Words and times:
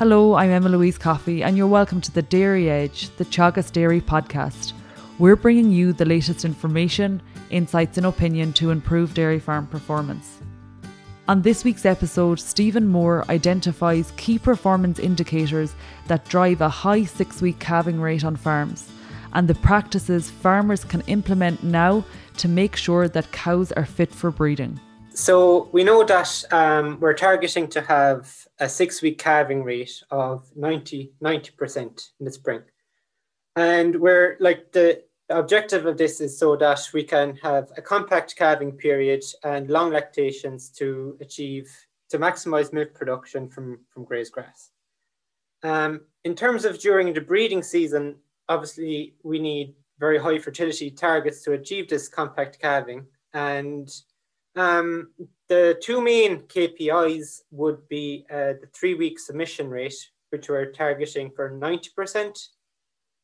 Hello, 0.00 0.32
I'm 0.32 0.48
Emma 0.48 0.70
Louise 0.70 0.96
Coffey, 0.96 1.42
and 1.42 1.58
you're 1.58 1.66
welcome 1.66 2.00
to 2.00 2.10
the 2.10 2.22
Dairy 2.22 2.70
Edge, 2.70 3.14
the 3.18 3.24
Teagasc 3.26 3.70
Dairy 3.70 4.00
podcast. 4.00 4.72
We're 5.18 5.36
bringing 5.36 5.70
you 5.70 5.92
the 5.92 6.06
latest 6.06 6.46
information, 6.46 7.20
insights, 7.50 7.98
and 7.98 8.06
opinion 8.06 8.54
to 8.54 8.70
improve 8.70 9.12
dairy 9.12 9.38
farm 9.38 9.66
performance. 9.66 10.38
On 11.28 11.42
this 11.42 11.64
week's 11.64 11.84
episode, 11.84 12.40
Stephen 12.40 12.88
Moore 12.88 13.26
identifies 13.28 14.14
key 14.16 14.38
performance 14.38 14.98
indicators 14.98 15.74
that 16.06 16.24
drive 16.30 16.62
a 16.62 16.70
high 16.70 17.04
six 17.04 17.42
week 17.42 17.58
calving 17.58 18.00
rate 18.00 18.24
on 18.24 18.36
farms 18.36 18.90
and 19.34 19.46
the 19.46 19.54
practices 19.56 20.30
farmers 20.30 20.82
can 20.82 21.02
implement 21.08 21.62
now 21.62 22.02
to 22.38 22.48
make 22.48 22.74
sure 22.74 23.06
that 23.06 23.32
cows 23.32 23.70
are 23.72 23.84
fit 23.84 24.14
for 24.14 24.30
breeding. 24.30 24.80
So 25.12 25.68
we 25.72 25.82
know 25.82 26.04
that 26.04 26.44
um, 26.52 27.00
we're 27.00 27.14
targeting 27.14 27.68
to 27.68 27.80
have 27.82 28.46
a 28.58 28.68
six-week 28.68 29.18
calving 29.18 29.64
rate 29.64 30.02
of 30.10 30.48
90 30.56 31.12
percent 31.56 32.10
in 32.20 32.26
the 32.26 32.32
spring, 32.32 32.62
and 33.56 34.00
we're 34.00 34.36
like 34.40 34.72
the 34.72 35.02
objective 35.28 35.86
of 35.86 35.96
this 35.96 36.20
is 36.20 36.38
so 36.38 36.56
that 36.56 36.80
we 36.92 37.04
can 37.04 37.36
have 37.36 37.70
a 37.76 37.82
compact 37.82 38.36
calving 38.36 38.72
period 38.72 39.22
and 39.44 39.68
long 39.68 39.90
lactations 39.90 40.68
to 40.70 41.16
achieve 41.20 41.70
to 42.08 42.18
maximize 42.18 42.72
milk 42.72 42.94
production 42.94 43.48
from 43.48 43.80
from 43.88 44.04
grazed 44.04 44.32
grass. 44.32 44.70
Um, 45.62 46.02
in 46.24 46.34
terms 46.34 46.64
of 46.64 46.78
during 46.78 47.12
the 47.12 47.20
breeding 47.20 47.62
season, 47.62 48.16
obviously 48.48 49.14
we 49.22 49.38
need 49.38 49.74
very 49.98 50.18
high 50.18 50.38
fertility 50.38 50.90
targets 50.90 51.42
to 51.42 51.52
achieve 51.52 51.88
this 51.88 52.08
compact 52.08 52.58
calving 52.60 53.06
and 53.34 53.90
um, 54.56 55.10
the 55.48 55.78
two 55.82 56.00
main 56.00 56.40
KPIs 56.42 57.42
would 57.50 57.88
be 57.88 58.26
uh, 58.30 58.54
the 58.60 58.68
three 58.74 58.94
week 58.94 59.18
submission 59.18 59.68
rate, 59.68 59.94
which 60.30 60.48
we're 60.48 60.72
targeting 60.72 61.30
for 61.30 61.50
90%. 61.50 62.48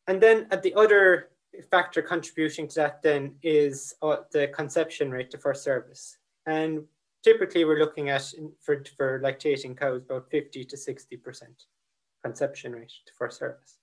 And 0.06 0.20
then 0.20 0.46
at 0.50 0.62
the 0.62 0.74
other 0.74 1.30
factor 1.70 2.02
contributing 2.02 2.68
to 2.68 2.74
that 2.76 3.02
then 3.02 3.34
is 3.42 3.94
uh, 4.02 4.16
the 4.32 4.48
conception 4.48 5.10
rate 5.10 5.30
to 5.30 5.38
first 5.38 5.64
service. 5.64 6.18
And 6.46 6.84
typically 7.24 7.64
we're 7.64 7.78
looking 7.78 8.10
at 8.10 8.32
for, 8.60 8.84
for 8.96 9.20
lactating 9.20 9.76
cows 9.76 10.02
about 10.04 10.30
50 10.30 10.64
to 10.64 10.76
60% 10.76 11.42
conception 12.22 12.72
rate 12.72 12.92
to 13.06 13.12
first 13.18 13.38
service. 13.38 13.78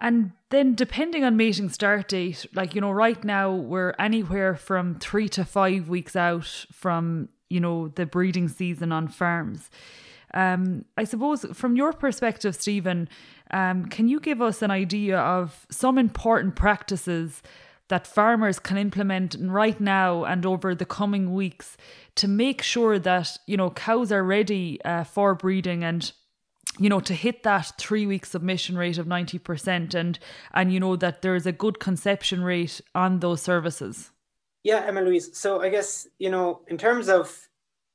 And 0.00 0.32
then 0.50 0.74
depending 0.74 1.24
on 1.24 1.36
mating 1.36 1.70
start 1.70 2.08
date, 2.08 2.46
like, 2.54 2.74
you 2.74 2.80
know, 2.80 2.90
right 2.90 3.22
now 3.24 3.52
we're 3.52 3.94
anywhere 3.98 4.54
from 4.54 4.96
three 4.96 5.28
to 5.30 5.44
five 5.44 5.88
weeks 5.88 6.14
out 6.14 6.66
from, 6.72 7.28
you 7.48 7.60
know, 7.60 7.88
the 7.88 8.04
breeding 8.04 8.48
season 8.48 8.92
on 8.92 9.08
farms. 9.08 9.70
Um, 10.34 10.84
I 10.96 11.04
suppose 11.04 11.46
from 11.52 11.76
your 11.76 11.92
perspective, 11.92 12.54
Stephen, 12.56 13.08
um, 13.52 13.86
can 13.86 14.08
you 14.08 14.18
give 14.18 14.42
us 14.42 14.62
an 14.62 14.70
idea 14.70 15.18
of 15.18 15.66
some 15.70 15.96
important 15.96 16.56
practices 16.56 17.40
that 17.88 18.06
farmers 18.06 18.58
can 18.58 18.76
implement 18.76 19.36
right 19.40 19.78
now 19.80 20.24
and 20.24 20.44
over 20.44 20.74
the 20.74 20.86
coming 20.86 21.32
weeks 21.34 21.76
to 22.16 22.26
make 22.26 22.62
sure 22.62 22.98
that, 22.98 23.38
you 23.46 23.56
know, 23.56 23.70
cows 23.70 24.10
are 24.10 24.24
ready 24.24 24.82
uh, 24.84 25.04
for 25.04 25.34
breeding 25.34 25.84
and 25.84 26.12
you 26.78 26.88
know 26.88 27.00
to 27.00 27.14
hit 27.14 27.42
that 27.42 27.72
three 27.78 28.06
week 28.06 28.26
submission 28.26 28.76
rate 28.76 28.98
of 28.98 29.06
90% 29.06 29.94
and 29.94 30.18
and 30.52 30.72
you 30.72 30.80
know 30.80 30.96
that 30.96 31.22
there's 31.22 31.46
a 31.46 31.52
good 31.52 31.78
conception 31.78 32.42
rate 32.42 32.80
on 32.94 33.20
those 33.20 33.42
services. 33.42 34.10
Yeah 34.62 34.84
emma 34.86 35.02
louise. 35.02 35.36
So 35.36 35.60
i 35.60 35.68
guess 35.68 36.06
you 36.18 36.30
know 36.30 36.60
in 36.68 36.78
terms 36.78 37.08
of 37.08 37.48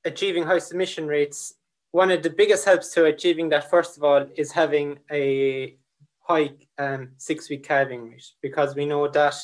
achieving 0.05 0.43
high 0.43 0.59
submission 0.59 1.07
rates 1.07 1.55
one 1.91 2.11
of 2.11 2.21
the 2.21 2.29
biggest 2.29 2.65
helps 2.65 2.93
to 2.93 3.05
achieving 3.05 3.49
that 3.49 3.69
first 3.69 3.97
of 3.97 4.03
all 4.03 4.25
is 4.35 4.51
having 4.51 4.99
a 5.11 5.75
high 6.19 6.51
um, 6.77 7.09
six 7.17 7.49
week 7.49 7.63
calving 7.63 8.11
rate 8.11 8.31
because 8.41 8.75
we 8.75 8.85
know 8.85 9.07
that 9.07 9.35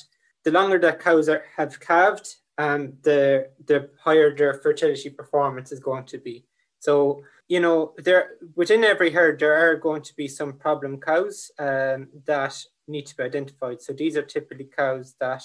the 0.43 0.51
longer 0.51 0.77
that 0.77 0.99
cows 0.99 1.27
are, 1.27 1.43
have 1.57 1.79
calved 1.79 2.35
um, 2.57 2.93
the 3.01 3.49
the 3.65 3.89
higher 3.99 4.35
their 4.35 4.53
fertility 4.53 5.09
performance 5.09 5.71
is 5.71 5.79
going 5.79 6.05
to 6.05 6.17
be. 6.17 6.45
So 6.79 7.23
you 7.47 7.59
know, 7.59 7.93
there 7.97 8.31
within 8.55 8.83
every 8.83 9.11
herd 9.11 9.39
there 9.39 9.53
are 9.53 9.75
going 9.75 10.01
to 10.01 10.15
be 10.15 10.27
some 10.27 10.53
problem 10.53 10.99
cows 10.99 11.51
um, 11.59 12.07
that 12.25 12.55
need 12.87 13.05
to 13.07 13.15
be 13.15 13.23
identified. 13.23 13.81
So 13.81 13.93
these 13.93 14.17
are 14.17 14.23
typically 14.23 14.69
cows 14.75 15.15
that 15.19 15.43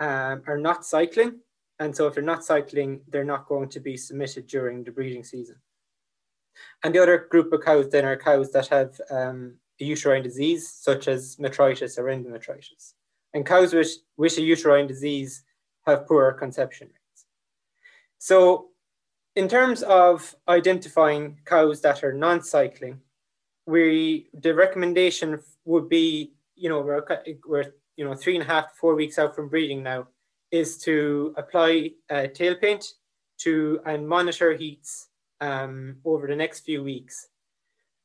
um, 0.00 0.42
are 0.46 0.58
not 0.58 0.84
cycling, 0.84 1.40
and 1.78 1.94
so 1.96 2.06
if 2.06 2.14
they're 2.14 2.22
not 2.22 2.44
cycling, 2.44 3.00
they're 3.08 3.24
not 3.24 3.46
going 3.46 3.68
to 3.70 3.80
be 3.80 3.96
submitted 3.96 4.46
during 4.46 4.84
the 4.84 4.90
breeding 4.90 5.24
season. 5.24 5.56
And 6.84 6.94
the 6.94 7.02
other 7.02 7.26
group 7.30 7.52
of 7.52 7.64
cows 7.64 7.88
then 7.88 8.04
are 8.04 8.16
cows 8.16 8.52
that 8.52 8.68
have 8.68 9.00
um, 9.10 9.54
a 9.80 9.84
uterine 9.84 10.22
disease, 10.22 10.68
such 10.68 11.08
as 11.08 11.36
metritis 11.36 11.98
or 11.98 12.04
endometritis. 12.04 12.92
And 13.34 13.46
cows 13.46 13.72
with, 13.72 13.90
with 14.16 14.36
a 14.36 14.42
uterine 14.42 14.86
disease 14.86 15.44
have 15.86 16.06
poorer 16.06 16.32
conception 16.32 16.88
rates. 16.88 17.24
So 18.18 18.68
in 19.36 19.48
terms 19.48 19.82
of 19.82 20.34
identifying 20.48 21.38
cows 21.44 21.80
that 21.80 22.04
are 22.04 22.12
non-cycling, 22.12 23.00
we 23.66 24.28
the 24.34 24.54
recommendation 24.54 25.40
would 25.64 25.88
be, 25.88 26.32
you 26.56 26.68
know, 26.68 26.80
we're, 26.80 27.04
we're 27.46 27.72
you 27.96 28.04
know 28.04 28.14
three 28.14 28.34
and 28.34 28.42
a 28.42 28.46
half 28.46 28.70
to 28.70 28.74
four 28.74 28.94
weeks 28.94 29.18
out 29.18 29.34
from 29.34 29.48
breeding 29.48 29.82
now, 29.82 30.08
is 30.50 30.78
to 30.78 31.34
apply 31.36 31.90
uh, 32.10 32.26
tail 32.28 32.54
paint 32.56 32.84
to 33.38 33.80
and 33.86 34.08
monitor 34.08 34.52
heats 34.52 35.08
um, 35.40 35.96
over 36.04 36.26
the 36.26 36.36
next 36.36 36.60
few 36.60 36.82
weeks. 36.82 37.28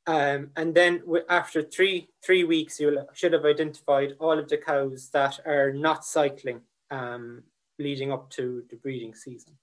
Um, 0.05 0.51
and 0.55 0.73
then 0.73 1.03
after 1.27 1.61
three 1.61 2.07
three 2.23 2.45
weeks, 2.45 2.79
you 2.79 3.05
should 3.13 3.33
have 3.33 3.45
identified 3.45 4.15
all 4.19 4.39
of 4.39 4.47
the 4.47 4.57
cows 4.57 5.09
that 5.09 5.39
are 5.45 5.73
not 5.73 6.05
cycling 6.05 6.61
um, 6.91 7.44
leading 7.77 8.11
up 8.11 8.29
to 8.31 8.63
the 8.69 8.77
breeding 8.77 9.13
season. 9.13 9.57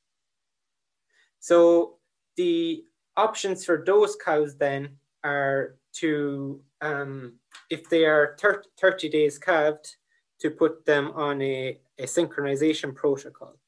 So 1.45 1.97
the 2.39 2.85
options 3.19 3.67
for 3.67 3.85
those 3.85 4.17
cows 4.17 4.57
then 4.57 4.97
are 5.23 5.77
to, 6.01 6.63
um, 6.81 7.35
if 7.69 7.87
they 7.91 8.07
are 8.07 8.35
30, 8.41 8.67
30 8.81 9.09
days 9.11 9.39
calved, 9.39 9.97
to 10.41 10.51
put 10.51 10.87
them 10.87 11.13
on 11.15 11.43
a, 11.43 11.79
a 11.99 12.05
synchronization 12.05 12.95
protocol. 12.95 13.59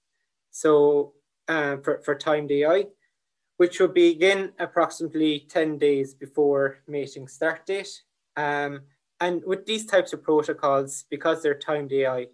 So 0.51 1.13
uh, 1.49 1.77
for, 1.85 2.01
for 2.03 2.15
timed 2.15 2.51
AI, 2.51 2.87
which 3.59 3.79
will 3.79 3.89
begin 3.89 4.53
approximately 4.59 5.41
10 5.51 5.77
days 5.77 6.15
before 6.15 6.79
mating 6.89 7.29
start 7.29 7.67
date. 7.67 8.05
Um, 8.39 8.85
and 9.21 9.43
with 9.45 9.67
these 9.67 9.85
types 9.85 10.15
of 10.15 10.23
protocols, 10.23 11.05
because 11.11 11.43
they're 11.43 11.59
timed 11.59 11.93
AI, 11.93 12.29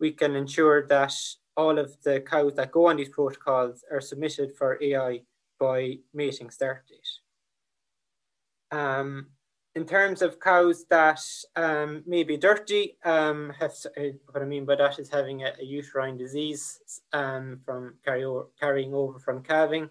we 0.00 0.12
can 0.12 0.34
ensure 0.34 0.86
that 0.86 1.12
all 1.56 1.78
of 1.78 1.96
the 2.02 2.20
cows 2.20 2.54
that 2.54 2.72
go 2.72 2.88
on 2.88 2.96
these 2.96 3.08
protocols 3.08 3.84
are 3.90 4.00
submitted 4.00 4.54
for 4.56 4.78
AI 4.82 5.20
by 5.58 5.98
mating 6.12 6.50
start 6.50 6.84
date. 6.86 8.78
Um, 8.78 9.28
in 9.74 9.86
terms 9.86 10.22
of 10.22 10.40
cows 10.40 10.84
that 10.90 11.20
um, 11.54 12.02
may 12.06 12.24
be 12.24 12.36
dirty, 12.36 12.96
um, 13.04 13.52
have, 13.58 13.72
uh, 13.96 14.16
what 14.30 14.42
I 14.42 14.46
mean 14.46 14.64
by 14.64 14.76
that 14.76 14.98
is 14.98 15.10
having 15.10 15.42
a, 15.42 15.52
a 15.60 15.64
uterine 15.64 16.16
disease 16.16 16.80
um, 17.12 17.60
from 17.64 17.94
carry 18.04 18.24
carrying 18.58 18.94
over 18.94 19.18
from 19.18 19.42
calving. 19.42 19.88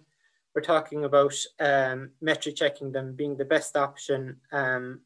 We're 0.54 0.62
talking 0.62 1.04
about 1.04 1.34
um, 1.60 2.10
metri 2.22 2.54
checking 2.56 2.90
them 2.90 3.14
being 3.14 3.36
the 3.36 3.44
best 3.44 3.76
option 3.76 4.36
um, 4.52 5.00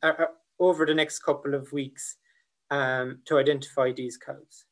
over 0.59 0.87
the 0.87 0.95
next 0.95 1.21
couple 1.21 1.55
of 1.55 1.73
weeks 1.73 2.17
to 2.71 3.17
identify 3.33 3.93
these 3.93 4.17
cows 4.17 4.65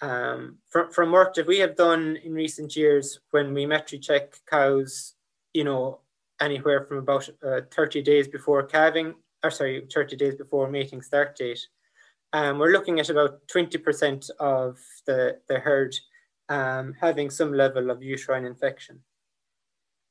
um, 0.00 0.58
from, 0.68 0.90
from 0.90 1.12
work 1.12 1.34
that 1.34 1.46
we 1.46 1.58
have 1.58 1.76
done 1.76 2.18
in 2.24 2.32
recent 2.32 2.76
years 2.76 3.20
when 3.30 3.54
we 3.54 3.64
metri 3.64 4.00
check 4.00 4.34
cows, 4.48 5.14
you 5.52 5.64
know, 5.64 6.00
anywhere 6.40 6.84
from 6.84 6.98
about 6.98 7.28
uh, 7.46 7.60
30 7.70 8.02
days 8.02 8.28
before 8.28 8.62
calving, 8.64 9.14
or 9.42 9.50
sorry, 9.50 9.86
30 9.92 10.16
days 10.16 10.34
before 10.34 10.68
mating 10.70 11.02
start 11.02 11.36
date, 11.36 11.60
um, 12.32 12.58
we're 12.58 12.72
looking 12.72 12.98
at 12.98 13.10
about 13.10 13.46
20% 13.46 14.30
of 14.40 14.78
the, 15.06 15.38
the 15.48 15.58
herd 15.58 15.94
um, 16.48 16.94
having 17.00 17.30
some 17.30 17.52
level 17.52 17.90
of 17.90 18.02
uterine 18.02 18.44
infection. 18.44 19.00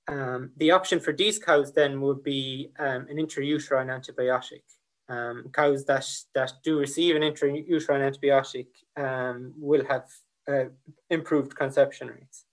Um, 0.08 0.52
the 0.58 0.72
option 0.72 1.00
for 1.00 1.14
these 1.14 1.40
cows 1.40 1.72
then 1.74 2.02
would 2.02 2.24
be 2.24 2.72
um, 2.80 3.08
an 3.10 3.18
intrauterine 3.18 3.88
antibiotic 3.88 4.64
um, 5.10 5.50
cows 5.54 5.86
that, 5.86 6.06
that 6.36 6.54
do 6.64 6.80
receive 6.80 7.16
an 7.16 7.22
intrauterine 7.22 8.12
antibiotic 8.12 8.68
um, 8.98 9.54
will 9.58 9.86
have 9.86 10.06
uh, 10.48 10.66
improved 11.10 11.56
conception 11.56 12.08
rates. 12.08 12.46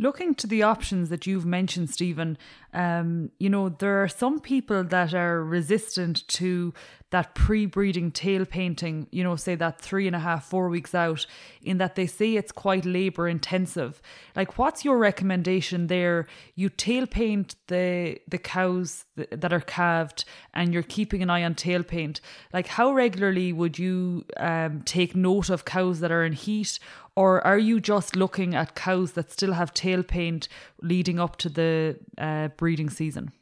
Looking 0.00 0.36
to 0.36 0.46
the 0.46 0.62
options 0.62 1.08
that 1.08 1.26
you've 1.26 1.44
mentioned, 1.44 1.90
Stephen, 1.90 2.38
um, 2.72 3.30
you 3.38 3.50
know, 3.50 3.68
there 3.68 4.00
are 4.02 4.08
some 4.08 4.38
people 4.38 4.84
that 4.84 5.12
are 5.12 5.42
resistant 5.42 6.26
to 6.28 6.72
that 7.10 7.34
pre 7.34 7.64
breeding 7.64 8.10
tail 8.10 8.44
painting, 8.44 9.06
you 9.10 9.24
know, 9.24 9.34
say 9.34 9.54
that 9.54 9.80
three 9.80 10.06
and 10.06 10.14
a 10.14 10.18
half, 10.18 10.44
four 10.44 10.68
weeks 10.68 10.94
out, 10.94 11.26
in 11.62 11.78
that 11.78 11.94
they 11.94 12.06
say 12.06 12.36
it's 12.36 12.52
quite 12.52 12.84
labour 12.84 13.26
intensive. 13.26 14.02
Like, 14.36 14.58
what's 14.58 14.84
your 14.84 14.98
recommendation 14.98 15.86
there? 15.86 16.26
You 16.54 16.68
tail 16.68 17.06
paint 17.06 17.56
the, 17.68 18.20
the 18.28 18.38
cows 18.38 19.06
that 19.16 19.52
are 19.52 19.60
calved 19.60 20.26
and 20.52 20.74
you're 20.74 20.82
keeping 20.82 21.22
an 21.22 21.30
eye 21.30 21.44
on 21.44 21.54
tail 21.54 21.82
paint. 21.82 22.20
Like, 22.52 22.66
how 22.66 22.92
regularly 22.92 23.52
would 23.54 23.78
you 23.78 24.26
um, 24.36 24.82
take 24.82 25.16
note 25.16 25.48
of 25.48 25.64
cows 25.64 26.00
that 26.00 26.12
are 26.12 26.24
in 26.24 26.34
heat? 26.34 26.78
Or 27.18 27.44
are 27.44 27.58
you 27.58 27.80
just 27.80 28.14
looking 28.14 28.54
at 28.54 28.76
cows 28.76 29.14
that 29.14 29.32
still 29.32 29.54
have 29.54 29.74
tail 29.74 30.04
paint 30.04 30.46
leading 30.80 31.18
up 31.18 31.34
to 31.34 31.48
the 31.48 31.98
uh, 32.16 32.46
breeding 32.56 32.88
season? 32.88 33.32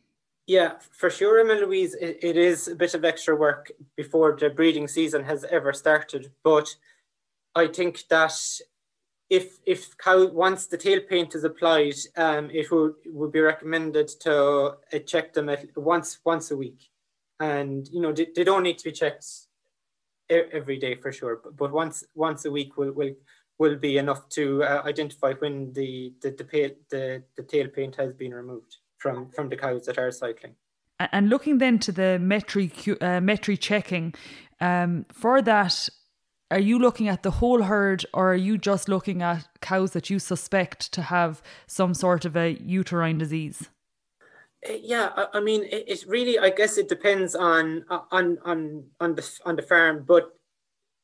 Yeah, 0.46 0.76
for 0.92 1.10
sure, 1.10 1.38
Emma 1.40 1.60
Louise, 1.60 1.92
it, 1.92 2.18
it 2.22 2.38
is 2.38 2.68
a 2.68 2.74
bit 2.74 2.94
of 2.94 3.04
extra 3.04 3.36
work 3.36 3.70
before 3.94 4.34
the 4.40 4.48
breeding 4.48 4.88
season 4.88 5.24
has 5.24 5.44
ever 5.50 5.74
started. 5.74 6.32
But 6.42 6.74
I 7.54 7.66
think 7.66 8.04
that 8.08 8.40
if 9.28 9.58
if 9.66 9.98
cow 9.98 10.26
once 10.28 10.68
the 10.68 10.78
tail 10.78 11.00
paint 11.06 11.34
is 11.34 11.44
applied, 11.44 11.96
um, 12.16 12.48
it 12.50 12.70
would 12.70 12.94
would 13.04 13.32
be 13.32 13.40
recommended 13.40 14.08
to 14.20 14.76
uh, 14.90 14.98
check 15.04 15.34
them 15.34 15.50
at 15.50 15.76
once 15.76 16.18
once 16.24 16.50
a 16.50 16.56
week, 16.56 16.88
and 17.40 17.86
you 17.88 18.00
know 18.00 18.12
they, 18.12 18.28
they 18.34 18.44
don't 18.44 18.62
need 18.62 18.78
to 18.78 18.84
be 18.84 18.92
checked 18.92 19.26
every 20.30 20.78
day 20.78 20.94
for 20.94 21.12
sure, 21.12 21.40
but, 21.44 21.56
but 21.58 21.72
once 21.72 22.04
once 22.14 22.46
a 22.46 22.50
week 22.50 22.78
will 22.78 22.92
will 22.92 23.12
will 23.58 23.76
be 23.76 23.98
enough 23.98 24.28
to 24.30 24.62
uh, 24.62 24.82
identify 24.84 25.32
when 25.34 25.72
the 25.72 26.12
the 26.22 26.30
the, 26.30 26.76
the 26.90 27.22
the 27.36 27.42
tail 27.42 27.68
paint 27.68 27.96
has 27.96 28.12
been 28.12 28.34
removed 28.34 28.76
from 28.98 29.30
from 29.30 29.48
the 29.48 29.56
cows 29.56 29.86
that 29.86 29.98
are 29.98 30.10
cycling. 30.10 30.54
And 30.98 31.28
looking 31.28 31.58
then 31.58 31.78
to 31.80 31.92
the 31.92 32.18
metri 32.20 32.70
uh, 32.88 33.20
metri 33.20 33.58
checking, 33.58 34.14
um, 34.60 35.04
for 35.12 35.42
that, 35.42 35.88
are 36.50 36.60
you 36.60 36.78
looking 36.78 37.08
at 37.08 37.22
the 37.22 37.32
whole 37.32 37.62
herd, 37.62 38.06
or 38.14 38.32
are 38.32 38.36
you 38.36 38.56
just 38.56 38.88
looking 38.88 39.20
at 39.20 39.46
cows 39.60 39.90
that 39.92 40.08
you 40.10 40.18
suspect 40.18 40.92
to 40.92 41.02
have 41.02 41.42
some 41.66 41.92
sort 41.92 42.24
of 42.24 42.36
a 42.36 42.52
uterine 42.62 43.18
disease? 43.18 43.68
Uh, 44.66 44.72
yeah, 44.80 45.10
I, 45.16 45.26
I 45.34 45.40
mean, 45.40 45.64
it, 45.64 45.84
it, 45.86 46.04
really, 46.08 46.38
I 46.38 46.50
guess, 46.50 46.78
it 46.78 46.88
depends 46.88 47.34
on 47.34 47.84
on 48.10 48.38
on 48.44 48.84
on 49.00 49.14
the 49.16 49.40
on 49.44 49.56
the 49.56 49.62
farm, 49.62 50.04
but 50.06 50.38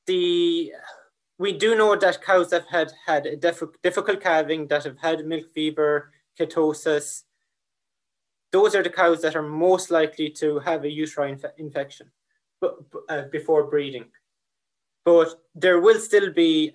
the 0.07 0.73
we 1.43 1.53
do 1.53 1.75
know 1.75 1.97
that 1.97 2.23
cows 2.23 2.51
that 2.51 2.67
have 2.71 2.93
had 3.05 3.27
a 3.27 3.35
difficult 3.83 4.21
calving, 4.21 4.69
that 4.69 4.85
have 4.85 4.99
had 4.99 5.27
milk 5.27 5.47
fever, 5.53 6.13
ketosis, 6.39 7.25
those 8.53 8.77
are 8.77 8.83
the 8.85 8.97
cows 9.03 9.23
that 9.23 9.35
are 9.35 9.43
most 9.43 9.91
likely 9.91 10.31
to 10.31 10.61
have 10.61 10.85
a 10.85 10.91
uterine 10.91 11.33
inf- 11.33 11.59
infection 11.59 12.07
uh, 12.63 13.23
before 13.33 13.65
breeding. 13.65 14.05
But 15.05 15.31
there 15.57 15.81
will 15.81 15.99
still 15.99 16.33
be 16.33 16.73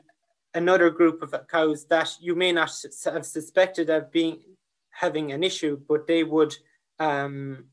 another 0.54 0.90
group 0.90 1.22
of 1.22 1.34
cows 1.48 1.86
that 1.86 2.10
you 2.20 2.36
may 2.36 2.52
not 2.52 2.72
have 3.06 3.26
suspected 3.26 3.90
of 3.90 4.12
being 4.12 4.42
having 4.90 5.32
an 5.32 5.44
issue, 5.44 5.80
but 5.88 6.08
they 6.08 6.24
would 6.26 6.54
um, 7.00 7.68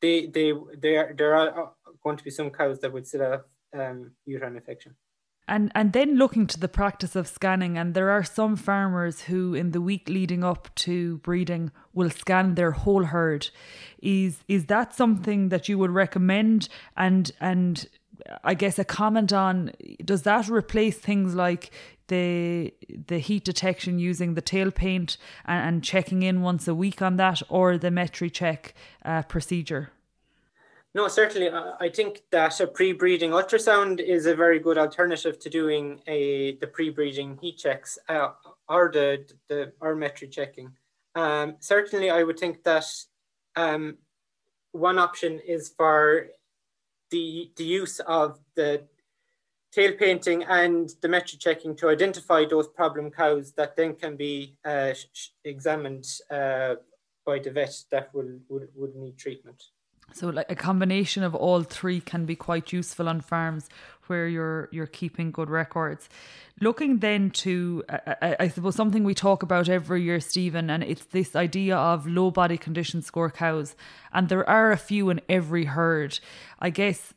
they 0.00 0.26
they 0.26 0.54
there 0.78 1.14
there 1.18 1.34
are 1.34 1.72
going 2.02 2.16
to 2.16 2.24
be 2.24 2.30
some 2.30 2.48
cows 2.48 2.78
that 2.80 2.92
would 2.94 3.06
still 3.06 3.30
have 3.30 3.44
um, 3.78 4.12
uterine 4.24 4.56
infection 4.56 4.96
and 5.50 5.70
and 5.74 5.92
then 5.92 6.16
looking 6.16 6.46
to 6.46 6.58
the 6.58 6.68
practice 6.68 7.16
of 7.16 7.26
scanning 7.26 7.76
and 7.76 7.92
there 7.92 8.10
are 8.10 8.24
some 8.24 8.56
farmers 8.56 9.22
who 9.22 9.52
in 9.52 9.72
the 9.72 9.80
week 9.80 10.08
leading 10.08 10.44
up 10.44 10.72
to 10.76 11.18
breeding 11.18 11.72
will 11.92 12.08
scan 12.08 12.54
their 12.54 12.70
whole 12.70 13.04
herd. 13.04 13.50
Is 14.00 14.38
is 14.48 14.66
that 14.66 14.94
something 14.94 15.50
that 15.50 15.68
you 15.68 15.76
would 15.76 15.90
recommend? 15.90 16.68
And 16.96 17.32
and 17.40 17.86
I 18.44 18.54
guess 18.54 18.78
a 18.78 18.84
comment 18.84 19.32
on 19.32 19.72
does 20.04 20.22
that 20.22 20.48
replace 20.48 20.98
things 20.98 21.34
like 21.34 21.72
the 22.06 22.72
the 23.08 23.18
heat 23.18 23.44
detection 23.44 23.98
using 23.98 24.34
the 24.34 24.40
tail 24.40 24.70
paint 24.70 25.16
and, 25.44 25.68
and 25.68 25.84
checking 25.84 26.22
in 26.22 26.42
once 26.42 26.68
a 26.68 26.74
week 26.74 27.02
on 27.02 27.16
that 27.16 27.42
or 27.48 27.76
the 27.76 27.90
metri 27.90 28.32
check 28.32 28.74
uh, 29.04 29.22
procedure 29.22 29.90
no, 30.94 31.06
certainly. 31.08 31.50
I 31.50 31.88
think 31.88 32.22
that 32.32 32.60
a 32.60 32.66
pre-breeding 32.66 33.30
ultrasound 33.30 34.00
is 34.00 34.26
a 34.26 34.34
very 34.34 34.58
good 34.58 34.76
alternative 34.76 35.38
to 35.38 35.48
doing 35.48 36.00
a 36.08 36.56
the 36.56 36.66
pre-breeding 36.66 37.38
heat 37.40 37.58
checks 37.58 37.98
uh, 38.08 38.30
or 38.68 38.90
the 38.92 39.24
the 39.48 39.72
or 39.80 39.96
checking. 40.30 40.72
Um, 41.14 41.56
certainly, 41.60 42.10
I 42.10 42.24
would 42.24 42.38
think 42.38 42.64
that 42.64 42.86
um, 43.56 43.98
one 44.72 44.98
option 44.98 45.40
is 45.46 45.72
for 45.76 46.28
the 47.10 47.50
the 47.56 47.64
use 47.64 48.00
of 48.00 48.40
the 48.56 48.82
tail 49.72 49.92
painting 49.92 50.42
and 50.44 50.90
the 51.00 51.08
metri 51.08 51.38
checking 51.38 51.76
to 51.76 51.88
identify 51.88 52.44
those 52.44 52.66
problem 52.66 53.10
cows 53.10 53.52
that 53.52 53.76
then 53.76 53.94
can 53.94 54.16
be 54.16 54.56
uh, 54.64 54.92
examined 55.44 56.04
uh, 56.30 56.74
by 57.24 57.38
the 57.38 57.50
vet 57.50 57.76
that 57.90 58.12
will 58.12 58.38
would, 58.48 58.68
would 58.74 58.96
need 58.96 59.16
treatment. 59.16 59.62
So 60.12 60.28
like 60.28 60.50
a 60.50 60.54
combination 60.54 61.22
of 61.22 61.34
all 61.34 61.62
three 61.62 62.00
can 62.00 62.26
be 62.26 62.36
quite 62.36 62.72
useful 62.72 63.08
on 63.08 63.20
farms 63.20 63.68
where 64.06 64.26
you're 64.26 64.68
you're 64.72 64.86
keeping 64.86 65.30
good 65.30 65.48
records. 65.48 66.08
Looking 66.60 66.98
then 66.98 67.30
to 67.30 67.84
I, 67.88 68.36
I 68.40 68.48
suppose 68.48 68.74
something 68.74 69.04
we 69.04 69.14
talk 69.14 69.42
about 69.42 69.68
every 69.68 70.02
year, 70.02 70.20
Stephen, 70.20 70.68
and 70.68 70.82
it's 70.82 71.04
this 71.06 71.36
idea 71.36 71.76
of 71.76 72.06
low 72.06 72.30
body 72.30 72.58
condition 72.58 73.02
score 73.02 73.30
cows, 73.30 73.76
and 74.12 74.28
there 74.28 74.48
are 74.48 74.72
a 74.72 74.76
few 74.76 75.10
in 75.10 75.20
every 75.28 75.64
herd. 75.64 76.18
I 76.58 76.70
guess 76.70 77.14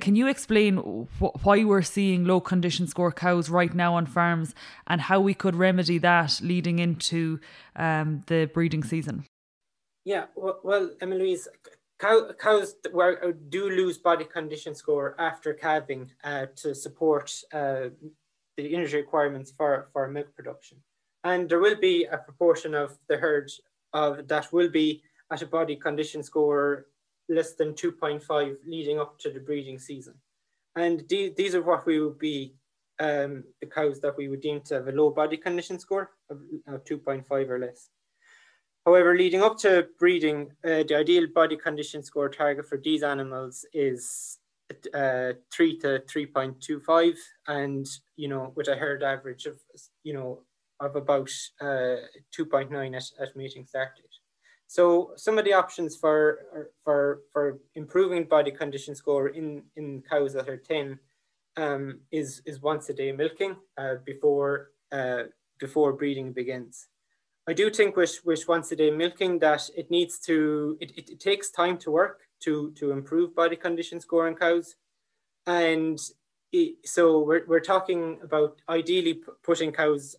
can 0.00 0.16
you 0.16 0.26
explain 0.26 0.78
wh- 1.20 1.44
why 1.44 1.62
we're 1.64 1.82
seeing 1.82 2.24
low 2.24 2.40
condition 2.40 2.86
score 2.86 3.12
cows 3.12 3.50
right 3.50 3.74
now 3.74 3.94
on 3.94 4.06
farms 4.06 4.54
and 4.86 5.00
how 5.02 5.20
we 5.20 5.34
could 5.34 5.54
remedy 5.54 5.98
that 5.98 6.40
leading 6.42 6.78
into 6.78 7.38
um, 7.76 8.22
the 8.26 8.50
breeding 8.52 8.82
season? 8.82 9.24
Yeah, 10.04 10.26
well, 10.34 10.60
well 10.62 10.90
Emma 11.00 11.16
Louise, 11.16 11.48
Cow, 11.98 12.30
cows 12.38 12.74
were, 12.92 13.24
uh, 13.24 13.32
do 13.48 13.70
lose 13.70 13.96
body 13.96 14.24
condition 14.24 14.74
score 14.74 15.16
after 15.18 15.54
calving 15.54 16.10
uh, 16.24 16.46
to 16.56 16.74
support 16.74 17.32
uh, 17.54 17.88
the 18.56 18.74
energy 18.74 18.98
requirements 18.98 19.52
for, 19.56 19.88
for 19.92 20.08
milk 20.08 20.34
production. 20.34 20.78
And 21.24 21.48
there 21.48 21.60
will 21.60 21.76
be 21.76 22.04
a 22.04 22.18
proportion 22.18 22.74
of 22.74 22.98
the 23.08 23.16
herd 23.16 23.50
of 23.92 24.28
that 24.28 24.52
will 24.52 24.68
be 24.68 25.02
at 25.32 25.42
a 25.42 25.46
body 25.46 25.76
condition 25.76 26.22
score 26.22 26.86
less 27.28 27.54
than 27.54 27.72
2.5 27.72 28.56
leading 28.66 29.00
up 29.00 29.18
to 29.20 29.30
the 29.30 29.40
breeding 29.40 29.78
season. 29.78 30.14
And 30.76 31.02
these 31.08 31.54
are 31.54 31.62
what 31.62 31.86
we 31.86 32.00
would 32.00 32.18
be 32.18 32.54
um, 32.98 33.44
the 33.60 33.66
cows 33.66 34.00
that 34.00 34.16
we 34.16 34.28
would 34.28 34.40
deem 34.40 34.60
to 34.62 34.74
have 34.74 34.88
a 34.88 34.92
low 34.92 35.10
body 35.10 35.36
condition 35.36 35.78
score 35.78 36.10
of, 36.30 36.40
of 36.66 36.84
2.5 36.84 37.48
or 37.48 37.58
less. 37.58 37.90
However, 38.86 39.16
leading 39.16 39.42
up 39.42 39.58
to 39.58 39.88
breeding, 39.98 40.52
uh, 40.64 40.84
the 40.86 40.94
ideal 40.94 41.26
body 41.34 41.56
condition 41.56 42.04
score 42.04 42.28
target 42.28 42.68
for 42.68 42.78
these 42.78 43.02
animals 43.02 43.66
is 43.72 44.38
uh, 44.94 45.32
3 45.52 45.78
to 45.78 46.02
3.25 46.08 47.16
and, 47.48 47.84
you 48.14 48.28
know, 48.28 48.52
with 48.54 48.68
a 48.68 48.76
herd 48.76 49.02
average 49.02 49.46
of, 49.46 49.58
you 50.04 50.14
know, 50.14 50.42
of 50.78 50.94
about 50.94 51.30
uh, 51.60 52.06
2.9 52.32 52.96
at, 52.96 53.04
at 53.20 53.36
mating 53.36 53.66
start 53.66 53.96
date. 53.96 54.04
So 54.68 55.12
some 55.16 55.38
of 55.38 55.44
the 55.44 55.52
options 55.52 55.96
for 55.96 56.40
for 56.82 57.20
for 57.32 57.58
improving 57.76 58.24
body 58.24 58.50
condition 58.50 58.96
score 58.96 59.28
in 59.28 59.62
in 59.76 60.02
cows 60.10 60.32
that 60.32 60.48
are 60.48 60.58
thin 60.58 60.98
um, 61.56 62.00
is 62.10 62.42
is 62.46 62.60
once 62.60 62.88
a 62.88 62.92
day 62.92 63.12
milking 63.12 63.56
uh, 63.78 63.94
before 64.04 64.72
uh, 64.90 65.24
before 65.60 65.92
breeding 65.92 66.32
begins. 66.32 66.88
I 67.48 67.52
do 67.52 67.70
think 67.70 67.96
with, 67.96 68.20
with 68.24 68.48
once 68.48 68.72
a 68.72 68.76
day 68.76 68.90
milking 68.90 69.38
that 69.38 69.68
it 69.76 69.90
needs 69.90 70.18
to, 70.20 70.76
it, 70.80 70.92
it, 70.96 71.10
it 71.10 71.20
takes 71.20 71.50
time 71.50 71.78
to 71.78 71.90
work 71.90 72.22
to, 72.40 72.72
to 72.72 72.90
improve 72.90 73.36
body 73.36 73.56
condition 73.56 74.00
score 74.00 74.26
in 74.26 74.34
cows. 74.34 74.74
And 75.46 75.98
it, 76.52 76.76
so 76.84 77.20
we're, 77.20 77.46
we're 77.46 77.60
talking 77.60 78.18
about 78.22 78.60
ideally 78.68 79.20
putting 79.44 79.72
cows 79.72 80.16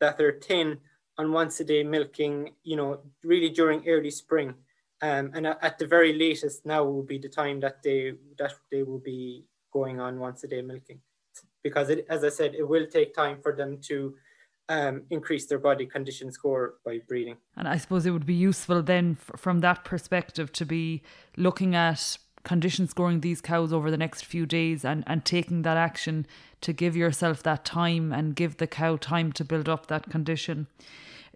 that 0.00 0.20
are 0.20 0.40
thin 0.40 0.78
on 1.18 1.32
once 1.32 1.60
a 1.60 1.64
day 1.64 1.84
milking, 1.84 2.54
you 2.64 2.76
know, 2.76 3.00
really 3.22 3.50
during 3.50 3.86
early 3.88 4.10
spring. 4.10 4.54
Um, 5.02 5.30
and 5.34 5.46
at 5.46 5.78
the 5.78 5.86
very 5.86 6.12
latest 6.12 6.66
now 6.66 6.84
will 6.84 7.02
be 7.02 7.18
the 7.18 7.28
time 7.28 7.60
that 7.60 7.82
they 7.82 8.14
that 8.38 8.52
they 8.70 8.82
will 8.82 8.98
be 8.98 9.44
going 9.72 9.98
on 9.98 10.18
once 10.18 10.44
a 10.44 10.48
day 10.48 10.60
milking 10.60 11.00
because 11.62 11.90
it, 11.90 12.06
as 12.08 12.24
I 12.24 12.28
said, 12.28 12.54
it 12.54 12.68
will 12.68 12.86
take 12.86 13.14
time 13.14 13.38
for 13.42 13.54
them 13.54 13.78
to 13.82 14.14
um, 14.70 15.02
increase 15.10 15.46
their 15.46 15.58
body 15.58 15.84
condition 15.84 16.30
score 16.30 16.74
by 16.84 17.00
breeding. 17.08 17.36
And 17.56 17.66
I 17.66 17.76
suppose 17.76 18.06
it 18.06 18.12
would 18.12 18.24
be 18.24 18.34
useful 18.34 18.82
then, 18.82 19.18
f- 19.20 19.38
from 19.38 19.60
that 19.60 19.84
perspective, 19.84 20.52
to 20.52 20.64
be 20.64 21.02
looking 21.36 21.74
at 21.74 22.16
condition 22.44 22.86
scoring 22.86 23.20
these 23.20 23.40
cows 23.40 23.72
over 23.72 23.90
the 23.90 23.96
next 23.98 24.24
few 24.24 24.46
days 24.46 24.84
and, 24.84 25.02
and 25.08 25.24
taking 25.24 25.62
that 25.62 25.76
action 25.76 26.24
to 26.60 26.72
give 26.72 26.96
yourself 26.96 27.42
that 27.42 27.64
time 27.64 28.12
and 28.12 28.36
give 28.36 28.56
the 28.56 28.66
cow 28.66 28.96
time 28.96 29.32
to 29.32 29.44
build 29.44 29.68
up 29.68 29.88
that 29.88 30.08
condition. 30.08 30.68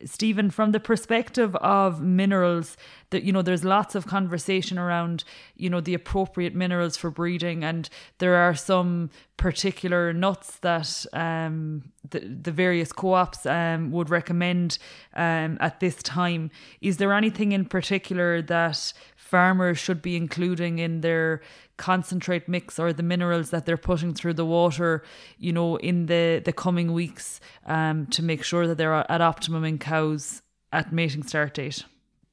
Stephen, 0.05 0.51
from 0.51 0.73
the 0.73 0.81
perspective 0.81 1.55
of 1.57 2.03
minerals, 2.03 2.77
that 3.11 3.23
you 3.23 3.33
know, 3.33 3.43
there's 3.43 3.65
lots 3.65 3.95
of 3.95 4.07
conversation 4.07 4.79
around, 4.79 5.25
you 5.57 5.71
know, 5.71 5.81
the 5.81 5.95
appropriate 5.95 6.55
minerals 6.55 6.97
for 6.97 7.11
breeding, 7.11 7.63
and 7.63 7.89
there 8.19 8.35
are 8.35 8.55
some 8.55 9.11
particular 9.37 10.13
nuts 10.13 10.57
that 10.59 11.07
um, 11.13 11.93
the, 12.11 12.21
the 12.21 12.53
various 12.53 12.93
co-ops 12.93 13.47
um, 13.47 13.91
would 13.93 14.11
recommend 14.11 14.79
um, 15.15 15.57
at 15.61 15.81
this 15.81 15.97
time. 16.03 16.51
Is 16.81 16.97
there 16.97 17.13
anything 17.13 17.53
in 17.53 17.65
particular 17.65 18.43
that 18.43 18.93
farmers 19.25 19.79
should 19.79 20.03
be 20.03 20.17
including 20.17 20.79
in 20.79 21.01
their 21.01 21.41
concentrate 21.79 22.47
mix 22.47 22.79
or 22.79 22.93
the 22.93 23.03
minerals 23.03 23.49
that 23.51 23.65
they're 23.65 23.79
putting 23.79 24.13
through 24.13 24.35
the 24.35 24.45
water, 24.45 25.03
you 25.39 25.51
know, 25.51 25.77
in 25.77 26.07
the, 26.07 26.43
the 26.45 26.53
coming 26.53 26.93
weeks 26.93 27.41
um, 27.65 28.07
to 28.07 28.23
make 28.23 28.45
sure 28.45 28.67
that 28.67 28.77
they're 28.77 29.11
at 29.11 29.21
optimum 29.23 29.65
in 29.65 29.79
cows 29.79 30.43
at 30.73 30.93
mating 30.93 31.23
start 31.23 31.55
date? 31.55 31.85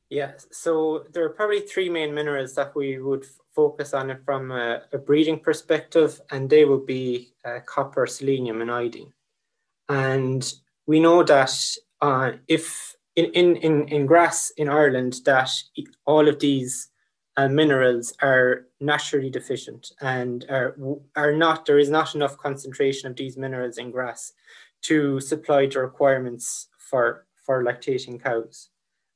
Yeah, 0.10 0.34
so 0.52 1.06
there 1.14 1.24
are 1.24 1.30
probably 1.30 1.62
three 1.62 1.90
main 1.90 2.14
minerals 2.14 2.56
that 2.56 2.76
we 2.76 3.00
would 3.00 3.26
focus 3.56 3.94
on 3.94 4.10
it 4.10 4.20
from 4.26 4.52
a, 4.52 4.82
a 4.92 4.98
breeding 4.98 5.40
perspective, 5.40 6.20
and 6.30 6.50
they 6.50 6.66
would 6.66 6.86
be 6.86 7.32
uh, 7.46 7.60
copper, 7.66 8.06
selenium, 8.06 8.62
and 8.62 8.70
iodine. 8.70 9.14
And 9.88 10.54
we 10.86 11.00
know 11.00 11.24
that 11.24 11.54
uh, 12.02 12.34
if 12.50 12.98
in, 13.16 13.26
in, 13.26 13.56
in, 13.58 13.88
in 13.88 14.06
grass 14.06 14.52
in 14.58 14.70
Ireland, 14.70 15.20
that 15.26 15.52
all 16.06 16.28
of 16.28 16.40
these 16.40 16.90
uh, 17.38 17.48
minerals 17.48 18.14
are 18.22 18.68
naturally 18.80 19.30
deficient 19.30 19.92
and 20.02 20.46
are, 20.50 20.76
are 21.16 21.34
not, 21.34 21.66
there 21.66 21.80
is 21.80 21.90
not 21.90 22.16
enough 22.16 22.38
concentration 22.38 23.10
of 23.10 23.16
these 23.16 23.38
minerals 23.38 23.78
in 23.78 23.92
grass 23.92 24.34
to 24.84 25.20
supply 25.20 25.68
the 25.68 25.80
requirements 25.80 26.68
for, 26.78 27.26
for 27.46 27.64
lactating 27.64 28.22
cows. 28.22 28.70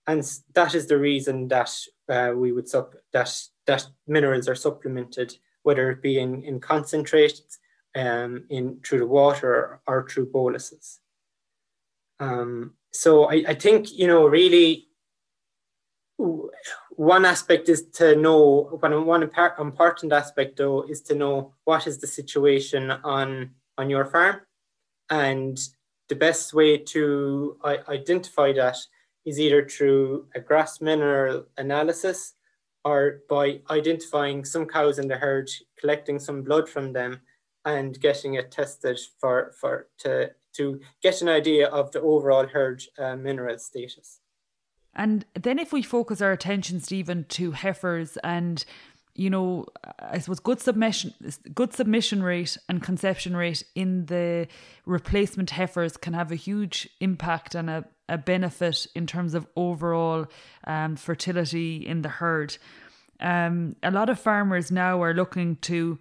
And 0.07 0.23
that 0.53 0.75
is 0.75 0.87
the 0.87 0.97
reason 0.97 1.47
that 1.47 1.71
uh, 2.09 2.31
we 2.35 2.51
would 2.51 2.69
sup 2.69 2.95
that 3.11 3.33
that 3.65 3.87
minerals 4.07 4.47
are 4.47 4.55
supplemented, 4.55 5.35
whether 5.63 5.89
it 5.89 6.01
be 6.01 6.19
in, 6.19 6.43
in 6.43 6.59
concentrates, 6.59 7.57
um, 7.95 8.43
in 8.49 8.79
through 8.85 8.99
the 8.99 9.07
water 9.07 9.49
or, 9.51 9.81
or 9.87 10.07
through 10.07 10.27
boluses. 10.27 10.99
Um, 12.19 12.73
so 12.95 13.25
I, 13.25 13.43
I 13.49 13.53
think 13.53 13.91
you 13.91 14.07
know 14.07 14.25
really 14.25 14.87
one 16.95 17.25
aspect 17.25 17.67
is 17.67 17.87
to 17.95 18.15
know 18.15 18.77
one 18.79 19.05
one 19.05 19.23
important 19.23 20.13
aspect 20.13 20.57
though 20.57 20.83
is 20.83 21.01
to 21.01 21.15
know 21.15 21.53
what 21.65 21.87
is 21.87 21.97
the 21.99 22.07
situation 22.07 22.91
on 22.91 23.51
on 23.77 23.89
your 23.89 24.05
farm. 24.05 24.41
And 25.09 25.59
the 26.07 26.15
best 26.15 26.53
way 26.53 26.77
to 26.77 27.57
identify 27.89 28.53
that 28.53 28.77
is 29.25 29.39
either 29.39 29.67
through 29.67 30.27
a 30.35 30.39
grass 30.39 30.79
mineral 30.81 31.45
analysis 31.57 32.33
or 32.85 33.21
by 33.27 33.59
identifying 33.69 34.45
some 34.45 34.65
cows 34.65 34.99
in 34.99 35.07
the 35.07 35.17
herd 35.17 35.49
collecting 35.79 36.19
some 36.19 36.43
blood 36.43 36.69
from 36.69 36.93
them 36.93 37.21
and 37.65 37.99
getting 37.99 38.35
it 38.35 38.51
tested 38.51 38.99
for 39.19 39.51
for 39.59 39.87
to 39.97 40.31
to 40.57 40.79
get 41.01 41.21
an 41.21 41.29
idea 41.29 41.67
of 41.67 41.91
the 41.91 42.01
overall 42.01 42.47
herd 42.47 42.83
uh, 42.97 43.15
mineral 43.15 43.57
status 43.57 44.19
and 44.95 45.25
then 45.33 45.59
if 45.59 45.73
we 45.73 45.83
focus 45.83 46.21
our 46.21 46.31
attention, 46.31 46.79
Stephen, 46.79 47.25
to 47.29 47.51
heifers 47.51 48.17
and 48.23 48.63
you 49.17 49.29
know, 49.29 49.65
I 49.99 50.19
suppose 50.19 50.41
good 50.41 50.59
submission, 50.59 51.13
good 51.53 51.73
submission 51.73 52.21
rate 52.21 52.57
and 52.67 52.83
conception 52.83 53.35
rate 53.35 53.63
in 53.73 54.07
the 54.07 54.47
replacement 54.85 55.51
heifers 55.51 55.95
can 55.95 56.13
have 56.13 56.33
a 56.33 56.35
huge 56.35 56.89
impact 56.99 57.55
and 57.55 57.69
a, 57.69 57.85
a 58.09 58.17
benefit 58.17 58.85
in 58.93 59.07
terms 59.07 59.33
of 59.33 59.47
overall 59.55 60.27
um, 60.67 60.97
fertility 60.97 61.77
in 61.77 62.01
the 62.01 62.09
herd. 62.09 62.57
Um, 63.21 63.77
a 63.81 63.89
lot 63.89 64.09
of 64.09 64.19
farmers 64.19 64.69
now 64.69 65.01
are 65.01 65.13
looking 65.13 65.55
to 65.61 65.97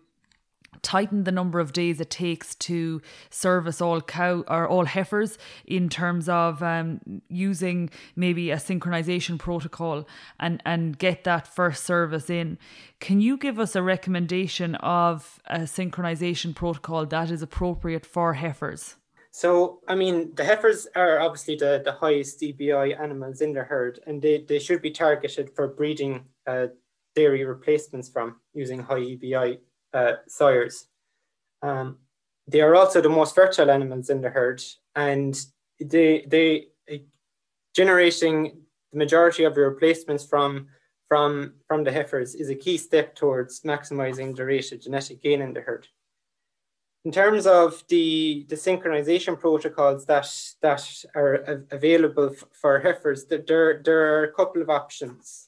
tighten 0.83 1.25
the 1.25 1.33
number 1.33 1.61
of 1.61 1.73
days 1.73 2.01
it 2.01 2.11
takes 2.11 2.55
to 2.57 3.01
service 3.31 3.81
all 3.81 4.01
cow 4.01 4.45
or 4.49 4.69
all 4.69 4.85
heifers 4.85 5.39
in 5.65 5.89
terms 5.89 6.29
of 6.29 6.63
um, 6.63 7.01
using 7.29 7.91
maybe 8.17 8.51
a 8.51 8.57
synchronization 8.57 9.39
protocol 9.39 10.07
and 10.39 10.63
and 10.65 10.99
get 10.99 11.25
that 11.25 11.47
first 11.47 11.85
service 11.85 12.31
in. 12.31 12.59
Can 13.01 13.21
you 13.21 13.37
give 13.37 13.59
us 13.59 13.77
a 13.77 13.83
recommendation 13.83 14.75
of 14.77 15.41
a 15.47 15.61
synchronization 15.61 16.55
protocol 16.55 17.07
that 17.07 17.31
is 17.31 17.43
appropriate 17.43 18.07
for 18.07 18.35
heifers? 18.35 18.97
So, 19.31 19.81
I 19.89 19.97
mean, 19.97 20.33
the 20.37 20.45
heifers 20.45 20.87
are 20.95 21.19
obviously 21.19 21.57
the, 21.57 21.83
the 21.85 21.91
highest 21.91 22.41
EBI 22.41 22.97
animals 23.01 23.41
in 23.41 23.53
the 23.53 23.65
herd, 23.65 23.99
and 24.07 24.23
they, 24.23 24.45
they 24.49 24.61
should 24.61 24.81
be 24.81 24.93
targeted 24.93 25.51
for 25.57 25.67
breeding 25.67 26.27
uh, 26.47 26.69
dairy 27.17 27.45
replacements 27.45 28.09
from 28.09 28.37
using 28.53 28.79
high 28.79 29.01
EBI 29.01 29.59
uh, 29.95 30.15
sires. 30.27 30.87
Um, 31.63 31.99
they 32.47 32.61
are 32.61 32.75
also 32.75 33.01
the 33.01 33.09
most 33.09 33.35
fertile 33.35 33.71
animals 33.71 34.11
in 34.11 34.21
the 34.21 34.29
herd, 34.29 34.63
and 34.95 35.35
they 35.81 36.27
they 36.29 36.67
generating 37.75 38.59
the 38.93 38.99
majority 38.99 39.45
of 39.45 39.57
your 39.57 39.71
replacements 39.71 40.25
from 40.25 40.69
from 41.09 41.55
from 41.67 41.85
the 41.85 41.93
heifers 41.93 42.35
is 42.35 42.51
a 42.51 42.55
key 42.55 42.77
step 42.77 43.15
towards 43.15 43.61
maximizing 43.61 44.35
the 44.35 44.45
rate 44.45 44.73
of 44.73 44.81
genetic 44.81 45.23
gain 45.23 45.41
in 45.41 45.53
the 45.55 45.61
herd. 45.61 45.87
In 47.05 47.13
terms 47.13 47.47
of 47.47 47.85
the, 47.89 48.47
the 48.49 48.57
synchronization 48.57 49.39
protocols 49.39 50.07
that 50.07 50.27
that 50.63 51.05
are 51.15 51.65
available 51.71 52.35
for 52.53 52.81
heifers, 52.81 53.27
there, 53.27 53.83
there 53.85 54.19
are 54.19 54.25
a 54.25 54.33
couple 54.33 54.63
of 54.63 54.71
options 54.71 55.44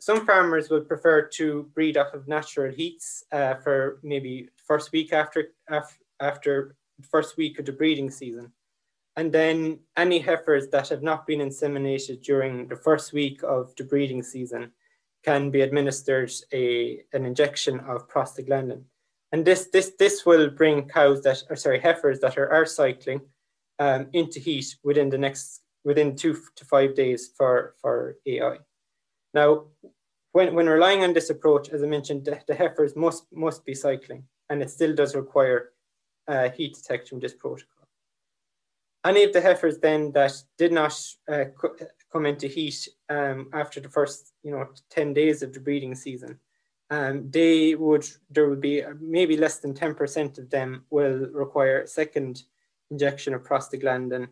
some 0.00 0.26
farmers 0.26 0.70
would 0.70 0.88
prefer 0.88 1.22
to 1.22 1.70
breed 1.74 1.96
off 1.96 2.14
of 2.14 2.28
natural 2.28 2.72
heats 2.72 3.24
uh, 3.32 3.54
for 3.56 3.98
maybe 4.02 4.48
first 4.56 4.92
week 4.92 5.12
after, 5.12 5.52
after 6.20 6.76
first 7.10 7.36
week 7.36 7.58
of 7.58 7.66
the 7.66 7.72
breeding 7.72 8.10
season. 8.10 8.52
And 9.16 9.32
then 9.32 9.80
any 9.96 10.20
heifers 10.20 10.68
that 10.68 10.88
have 10.90 11.02
not 11.02 11.26
been 11.26 11.40
inseminated 11.40 12.22
during 12.22 12.68
the 12.68 12.76
first 12.76 13.12
week 13.12 13.42
of 13.42 13.74
the 13.76 13.84
breeding 13.84 14.22
season 14.22 14.70
can 15.24 15.50
be 15.50 15.62
administered 15.62 16.32
a, 16.52 17.02
an 17.12 17.24
injection 17.24 17.80
of 17.80 18.08
prostaglandin. 18.08 18.82
And 19.32 19.44
this, 19.44 19.66
this, 19.66 19.92
this 19.98 20.24
will 20.24 20.48
bring 20.48 20.88
cows 20.88 21.22
that 21.22 21.42
are, 21.50 21.56
sorry, 21.56 21.80
heifers 21.80 22.20
that 22.20 22.38
are, 22.38 22.50
are 22.50 22.64
cycling 22.64 23.20
um, 23.78 24.06
into 24.12 24.40
heat 24.40 24.76
within 24.84 25.10
the 25.10 25.18
next, 25.18 25.62
within 25.84 26.16
two 26.16 26.38
to 26.56 26.64
five 26.64 26.94
days 26.94 27.30
for, 27.36 27.74
for 27.80 28.16
AI. 28.26 28.58
Now, 29.34 29.64
when, 30.32 30.54
when 30.54 30.68
relying 30.68 31.02
on 31.02 31.12
this 31.12 31.30
approach, 31.30 31.68
as 31.70 31.82
I 31.82 31.86
mentioned, 31.86 32.24
the, 32.24 32.40
the 32.46 32.54
heifers 32.54 32.96
must, 32.96 33.24
must 33.32 33.64
be 33.64 33.74
cycling, 33.74 34.24
and 34.50 34.62
it 34.62 34.70
still 34.70 34.94
does 34.94 35.14
require 35.14 35.70
uh, 36.26 36.50
heat 36.50 36.74
detection 36.74 37.16
with 37.16 37.22
this 37.22 37.34
protocol. 37.34 37.88
Any 39.04 39.24
of 39.24 39.32
the 39.32 39.40
heifers 39.40 39.78
then 39.78 40.12
that 40.12 40.32
did 40.58 40.72
not 40.72 41.00
uh, 41.30 41.44
come 42.12 42.26
into 42.26 42.46
heat 42.46 42.88
um, 43.08 43.48
after 43.52 43.80
the 43.80 43.88
first, 43.88 44.32
you 44.42 44.50
know, 44.50 44.66
10 44.90 45.14
days 45.14 45.42
of 45.42 45.52
the 45.52 45.60
breeding 45.60 45.94
season, 45.94 46.38
um, 46.90 47.30
they 47.30 47.74
would, 47.74 48.06
there 48.30 48.48
would 48.48 48.60
be 48.60 48.82
maybe 49.00 49.36
less 49.36 49.58
than 49.58 49.74
10% 49.74 50.38
of 50.38 50.50
them 50.50 50.84
will 50.90 51.26
require 51.32 51.82
a 51.82 51.86
second 51.86 52.42
injection 52.90 53.34
of 53.34 53.42
prostaglandin 53.42 54.28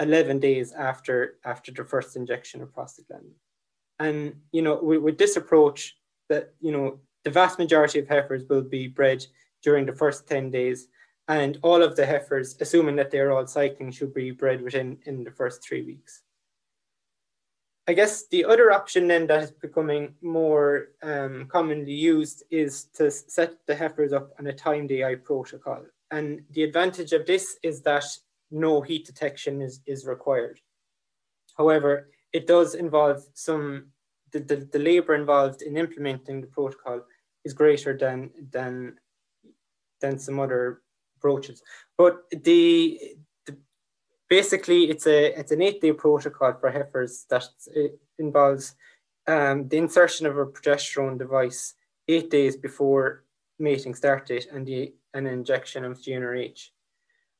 11 0.00 0.38
days 0.38 0.72
after, 0.72 1.36
after 1.44 1.70
the 1.72 1.84
first 1.84 2.16
injection 2.16 2.62
of 2.62 2.70
prostaglandin. 2.70 3.34
And 4.00 4.34
you 4.50 4.62
know, 4.62 4.80
with, 4.82 5.02
with 5.02 5.18
this 5.18 5.36
approach, 5.36 5.96
that 6.28 6.54
you 6.60 6.72
know, 6.72 6.98
the 7.22 7.30
vast 7.30 7.58
majority 7.58 8.00
of 8.00 8.08
heifers 8.08 8.42
will 8.48 8.62
be 8.62 8.88
bred 8.88 9.24
during 9.62 9.86
the 9.86 9.94
first 9.94 10.26
10 10.26 10.50
days 10.50 10.88
and 11.30 11.58
all 11.62 11.80
of 11.80 11.94
the 11.94 12.04
heifers, 12.04 12.56
assuming 12.60 12.96
that 12.96 13.12
they're 13.12 13.30
all 13.30 13.46
cycling, 13.46 13.92
should 13.92 14.12
be 14.12 14.32
bred 14.32 14.60
within 14.60 14.98
in 15.04 15.22
the 15.22 15.30
first 15.30 15.62
three 15.62 15.82
weeks. 15.82 16.22
I 17.86 17.92
guess 17.92 18.26
the 18.26 18.44
other 18.44 18.72
option 18.72 19.06
then 19.06 19.28
that 19.28 19.44
is 19.44 19.52
becoming 19.52 20.14
more 20.22 20.88
um, 21.04 21.46
commonly 21.46 21.92
used 21.92 22.42
is 22.50 22.86
to 22.94 23.12
set 23.12 23.64
the 23.66 23.76
heifers 23.76 24.12
up 24.12 24.32
on 24.40 24.48
a 24.48 24.52
timed 24.52 24.90
AI 24.90 25.14
protocol. 25.14 25.82
And 26.10 26.42
the 26.50 26.64
advantage 26.64 27.12
of 27.12 27.26
this 27.26 27.58
is 27.62 27.80
that 27.82 28.04
no 28.50 28.80
heat 28.80 29.06
detection 29.06 29.62
is, 29.62 29.80
is 29.86 30.06
required. 30.06 30.60
However, 31.56 32.10
it 32.32 32.46
does 32.46 32.74
involve 32.74 33.22
some 33.34 33.86
the, 34.32 34.40
the, 34.40 34.56
the 34.72 34.78
labor 34.78 35.14
involved 35.14 35.62
in 35.62 35.76
implementing 35.76 36.40
the 36.40 36.46
protocol 36.46 37.02
is 37.44 37.52
greater 37.52 37.96
than 37.96 38.30
than 38.50 38.96
than 40.00 40.18
some 40.18 40.40
other 40.40 40.82
approaches. 41.16 41.62
But 41.98 42.22
the, 42.30 42.98
the 43.46 43.56
basically 44.28 44.90
it's 44.90 45.06
a 45.06 45.38
it's 45.38 45.52
an 45.52 45.62
eight 45.62 45.80
day 45.80 45.92
protocol 45.92 46.54
for 46.60 46.70
heifers 46.70 47.26
that 47.30 47.48
involves 48.18 48.74
um, 49.26 49.68
the 49.68 49.76
insertion 49.76 50.26
of 50.26 50.38
a 50.38 50.46
progesterone 50.46 51.18
device 51.18 51.74
eight 52.08 52.30
days 52.30 52.56
before 52.56 53.24
mating 53.58 53.94
start 53.94 54.26
date 54.26 54.46
and 54.52 54.66
the 54.66 54.94
an 55.14 55.26
injection 55.26 55.84
of 55.84 55.98
GnRH. 55.98 56.68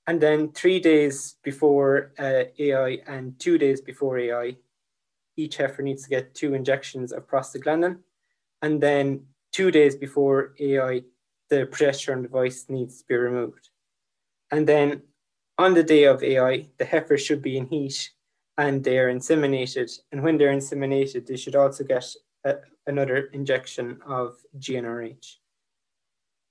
And 0.06 0.20
then 0.20 0.50
three 0.52 0.80
days 0.80 1.36
before 1.44 2.12
uh, 2.18 2.44
AI 2.58 2.98
and 3.06 3.38
two 3.38 3.58
days 3.58 3.80
before 3.80 4.18
AI, 4.18 4.56
each 5.40 5.56
heifer 5.56 5.82
needs 5.82 6.02
to 6.04 6.10
get 6.10 6.34
two 6.34 6.54
injections 6.54 7.12
of 7.12 7.26
prostaglandin. 7.26 7.98
And 8.62 8.80
then 8.80 9.24
two 9.52 9.70
days 9.70 9.96
before 9.96 10.54
AI, 10.60 11.02
the 11.48 11.66
progesterone 11.66 12.22
device 12.22 12.66
needs 12.68 12.98
to 12.98 13.04
be 13.08 13.16
removed. 13.16 13.70
And 14.50 14.66
then 14.66 15.02
on 15.58 15.74
the 15.74 15.82
day 15.82 16.04
of 16.04 16.22
AI, 16.22 16.68
the 16.78 16.84
heifer 16.84 17.18
should 17.18 17.42
be 17.42 17.56
in 17.56 17.66
heat 17.66 18.10
and 18.58 18.84
they 18.84 18.98
are 18.98 19.12
inseminated. 19.12 19.90
And 20.12 20.22
when 20.22 20.36
they're 20.36 20.52
inseminated, 20.52 21.26
they 21.26 21.36
should 21.36 21.56
also 21.56 21.84
get 21.84 22.04
a, 22.44 22.56
another 22.86 23.30
injection 23.32 23.98
of 24.06 24.36
GnRH. 24.58 25.36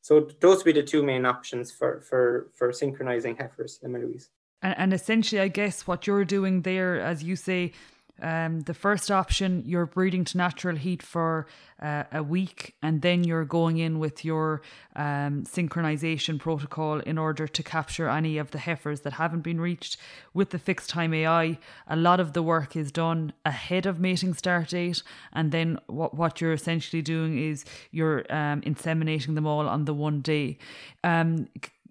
So 0.02 0.28
those 0.40 0.58
would 0.58 0.74
be 0.74 0.82
the 0.82 0.88
two 0.88 1.04
main 1.04 1.26
options 1.26 1.72
for 1.72 2.02
for 2.02 2.50
for 2.58 2.72
synchronizing 2.72 3.36
heifers, 3.36 3.80
Emma 3.84 4.00
Louise. 4.00 4.30
And, 4.62 4.76
and 4.78 4.94
essentially, 4.94 5.42
I 5.42 5.50
guess 5.50 5.86
what 5.86 6.08
you're 6.08 6.26
doing 6.26 6.64
there, 6.64 7.00
as 7.00 7.22
you 7.24 7.36
say, 7.36 7.74
um, 8.22 8.62
the 8.62 8.74
first 8.74 9.12
option, 9.12 9.64
you're 9.66 9.86
breeding 9.86 10.26
to 10.26 10.38
natural 10.38 10.76
heat 10.76 11.02
for 11.02 11.48
uh, 11.82 12.04
a 12.12 12.24
week, 12.24 12.76
and 12.82 13.02
then 13.02 13.24
you're 13.24 13.46
going 13.46 13.78
in 13.78 14.00
with 14.00 14.26
your 14.26 14.62
um, 14.96 15.44
synchronization 15.44 16.40
protocol 16.40 17.00
in 17.00 17.18
order 17.18 17.48
to 17.48 17.64
capture 17.64 18.10
any 18.10 18.38
of 18.38 18.52
the 18.52 18.60
heifers 18.60 19.02
that 19.02 19.14
haven't 19.14 19.42
been 19.42 19.62
reached. 19.62 19.98
With 20.34 20.50
the 20.50 20.60
fixed 20.60 20.90
time 20.90 21.14
AI, 21.14 21.58
a 21.88 21.96
lot 21.96 22.20
of 22.20 22.34
the 22.34 22.44
work 22.44 22.76
is 22.76 22.92
done 22.92 23.34
ahead 23.46 23.86
of 23.86 24.00
mating 24.00 24.34
start 24.34 24.70
date, 24.70 25.02
and 25.34 25.52
then 25.52 25.80
what, 25.88 26.14
what 26.14 26.42
you're 26.42 26.54
essentially 26.54 27.02
doing 27.02 27.38
is 27.38 27.66
you're 27.92 28.20
um, 28.30 28.62
inseminating 28.62 29.36
them 29.36 29.48
all 29.48 29.68
on 29.68 29.86
the 29.86 29.94
one 29.94 30.22
day. 30.22 30.58
Um, 31.04 31.48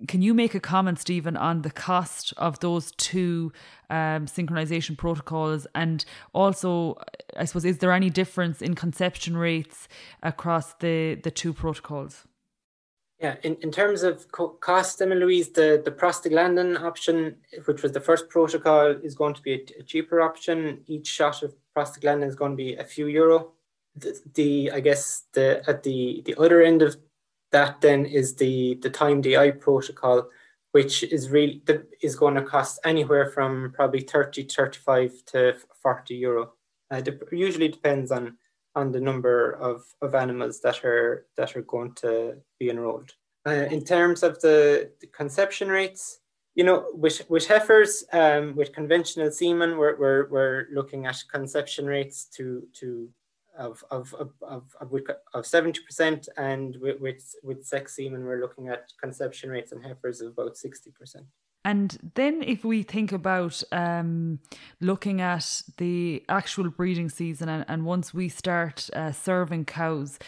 can 0.07 0.23
you 0.23 0.33
make 0.33 0.55
a 0.55 0.61
comment, 0.61 1.01
Stephen, 1.01 1.37
on 1.37 1.63
the 1.63 1.71
cost 1.71 2.33
of 2.37 2.61
those 2.61 2.93
two 2.93 3.53
um, 3.91 4.27
synchronization 4.27 4.97
protocols? 4.97 5.67
And 5.75 6.05
also, 6.33 7.01
I 7.37 7.45
suppose, 7.45 7.65
is 7.65 7.79
there 7.79 7.93
any 7.93 8.11
difference 8.11 8.63
in 8.63 8.75
conception 8.75 9.37
rates 9.37 9.89
across 10.23 10.75
the, 10.75 11.17
the 11.17 11.31
two 11.31 11.53
protocols? 11.53 12.27
Yeah, 13.21 13.35
in, 13.43 13.57
in 13.63 13.73
terms 13.73 14.05
of 14.05 14.31
co- 14.31 14.51
cost, 14.51 15.03
Emma 15.03 15.17
Louise, 15.17 15.49
the, 15.49 15.83
the 15.85 15.91
prostaglandin 15.91 16.81
option, 16.81 17.35
which 17.65 17.83
was 17.83 17.91
the 17.91 18.01
first 18.01 18.29
protocol, 18.29 18.95
is 19.03 19.17
going 19.17 19.35
to 19.35 19.43
be 19.43 19.55
a, 19.55 19.81
a 19.81 19.83
cheaper 19.83 20.21
option. 20.21 20.83
Each 20.87 21.09
shot 21.09 21.43
of 21.43 21.57
prostaglandin 21.77 22.29
is 22.29 22.37
going 22.37 22.53
to 22.53 22.57
be 22.57 22.77
a 22.77 22.85
few 22.85 23.09
euro. 23.09 23.51
The, 23.97 24.17
the 24.35 24.71
I 24.73 24.79
guess 24.79 25.25
the 25.33 25.65
at 25.67 25.83
the 25.83 26.23
the 26.25 26.37
other 26.37 26.63
end 26.63 26.83
of 26.83 26.97
that 27.53 27.81
then 27.81 28.07
is 28.07 28.37
the 28.37 28.75
the 28.83 28.91
timed 28.91 29.27
AI 29.27 29.51
protocol, 29.53 30.29
which 30.73 31.03
is 31.03 31.31
really 31.31 31.63
is 32.03 32.17
going 32.17 32.35
to 32.35 32.43
cost 32.43 32.81
anywhere 32.85 33.31
from 33.31 33.73
probably 33.75 34.01
30, 34.01 34.45
35 34.45 35.25
to 35.27 35.57
40 35.83 36.15
euro. 36.15 36.53
Uh, 36.91 37.03
it 37.05 37.23
usually 37.33 37.69
depends 37.69 38.11
on 38.11 38.37
on 38.75 38.93
the 38.93 39.01
number 39.01 39.53
of, 39.53 39.83
of 40.03 40.15
animals 40.15 40.61
that 40.61 40.85
are 40.85 41.27
that 41.37 41.57
are 41.57 41.63
going 41.63 41.93
to 41.95 42.37
be 42.59 42.71
enrolled. 42.71 43.13
Uh, 43.47 43.67
in 43.71 43.83
terms 43.83 44.23
of 44.23 44.39
the, 44.41 44.91
the, 45.01 45.07
conception 45.07 45.69
rates, 45.69 46.21
you 46.55 46.65
know, 46.65 46.87
with 46.93 47.29
with 47.31 47.47
heifers, 47.47 48.05
um, 48.13 48.55
with 48.57 48.73
conventional 48.75 49.31
semen, 49.31 49.79
we're, 49.79 49.97
we're, 49.99 50.29
we're 50.29 50.67
looking 50.73 51.07
at 51.07 51.17
conception 51.33 51.87
rates 51.87 52.27
to 52.37 52.67
to 52.75 53.09
of 53.59 53.85
of 53.91 54.15
of 54.43 54.67
of, 55.35 55.47
seventy 55.47 55.81
percent, 55.83 56.29
and 56.37 56.77
with, 56.81 57.01
with 57.01 57.35
with 57.43 57.65
sex 57.65 57.97
semen, 57.97 58.25
we're 58.25 58.41
looking 58.41 58.69
at 58.69 58.93
conception 59.01 59.51
rates 59.51 59.73
in 59.73 59.83
heifers 59.83 60.21
of 60.21 60.29
about 60.33 60.57
sixty 60.57 60.91
percent. 60.91 61.27
And 61.65 62.13
then, 62.15 62.43
if 62.43 62.65
we 62.65 62.83
think 62.83 63.13
about 63.13 63.63
um, 63.73 64.39
looking 64.81 65.21
at 65.21 65.63
the 65.77 66.25
actual 66.29 66.71
breeding 66.71 67.11
season, 67.11 67.49
and, 67.49 67.65
and 67.69 67.85
once 67.85 68.15
we 68.15 68.29
start 68.29 68.89
uh, 68.95 69.13
serving 69.13 69.65
cows, 69.67 70.19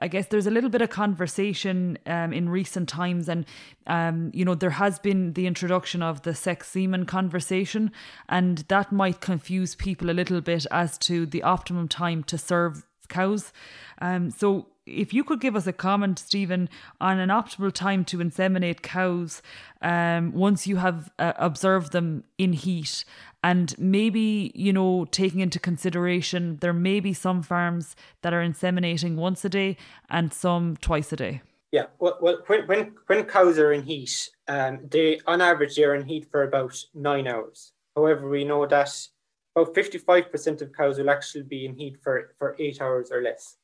I 0.00 0.08
guess 0.08 0.26
there's 0.26 0.46
a 0.46 0.50
little 0.50 0.70
bit 0.70 0.82
of 0.82 0.90
conversation 0.90 1.98
um, 2.06 2.32
in 2.32 2.48
recent 2.48 2.88
times, 2.88 3.28
and 3.28 3.44
um, 3.86 4.30
you 4.34 4.44
know 4.44 4.54
there 4.54 4.70
has 4.70 4.98
been 4.98 5.32
the 5.32 5.46
introduction 5.46 6.02
of 6.02 6.22
the 6.22 6.34
sex 6.34 6.68
semen 6.68 7.06
conversation, 7.06 7.92
and 8.28 8.58
that 8.68 8.92
might 8.92 9.20
confuse 9.20 9.74
people 9.74 10.10
a 10.10 10.12
little 10.12 10.40
bit 10.40 10.66
as 10.70 10.98
to 10.98 11.26
the 11.26 11.42
optimum 11.42 11.88
time 11.88 12.22
to 12.24 12.38
serve 12.38 12.86
cows. 13.08 13.52
Um, 14.00 14.30
so 14.30 14.68
if 14.88 15.12
you 15.12 15.24
could 15.24 15.40
give 15.40 15.56
us 15.56 15.66
a 15.66 15.72
comment, 15.72 16.18
Stephen, 16.18 16.68
on 17.00 17.18
an 17.18 17.28
optimal 17.28 17.72
time 17.72 18.04
to 18.06 18.18
inseminate 18.18 18.82
cows 18.82 19.42
um, 19.82 20.32
once 20.32 20.66
you 20.66 20.76
have 20.76 21.10
uh, 21.18 21.32
observed 21.36 21.92
them 21.92 22.24
in 22.38 22.52
heat, 22.52 23.04
and 23.42 23.78
maybe, 23.78 24.50
you 24.54 24.72
know, 24.72 25.04
taking 25.06 25.40
into 25.40 25.60
consideration 25.60 26.58
there 26.60 26.72
may 26.72 27.00
be 27.00 27.12
some 27.12 27.42
farms 27.42 27.94
that 28.22 28.32
are 28.32 28.42
inseminating 28.42 29.14
once 29.16 29.44
a 29.44 29.48
day 29.48 29.76
and 30.10 30.32
some 30.32 30.76
twice 30.78 31.12
a 31.12 31.16
day. 31.16 31.42
Yeah, 31.70 31.86
well, 31.98 32.18
well 32.20 32.38
when, 32.46 32.66
when, 32.66 32.92
when 33.06 33.24
cows 33.24 33.58
are 33.58 33.72
in 33.72 33.82
heat, 33.82 34.30
um, 34.48 34.80
they 34.90 35.20
on 35.26 35.40
average 35.40 35.76
they're 35.76 35.94
in 35.94 36.06
heat 36.06 36.26
for 36.30 36.42
about 36.42 36.76
nine 36.94 37.26
hours. 37.26 37.72
However, 37.94 38.28
we 38.28 38.44
know 38.44 38.66
that 38.66 39.08
about 39.54 39.74
55% 39.74 40.62
of 40.62 40.72
cows 40.72 40.98
will 40.98 41.10
actually 41.10 41.44
be 41.44 41.66
in 41.66 41.74
heat 41.74 41.96
for, 42.02 42.34
for 42.38 42.56
eight 42.58 42.80
hours 42.80 43.10
or 43.10 43.22
less. 43.22 43.57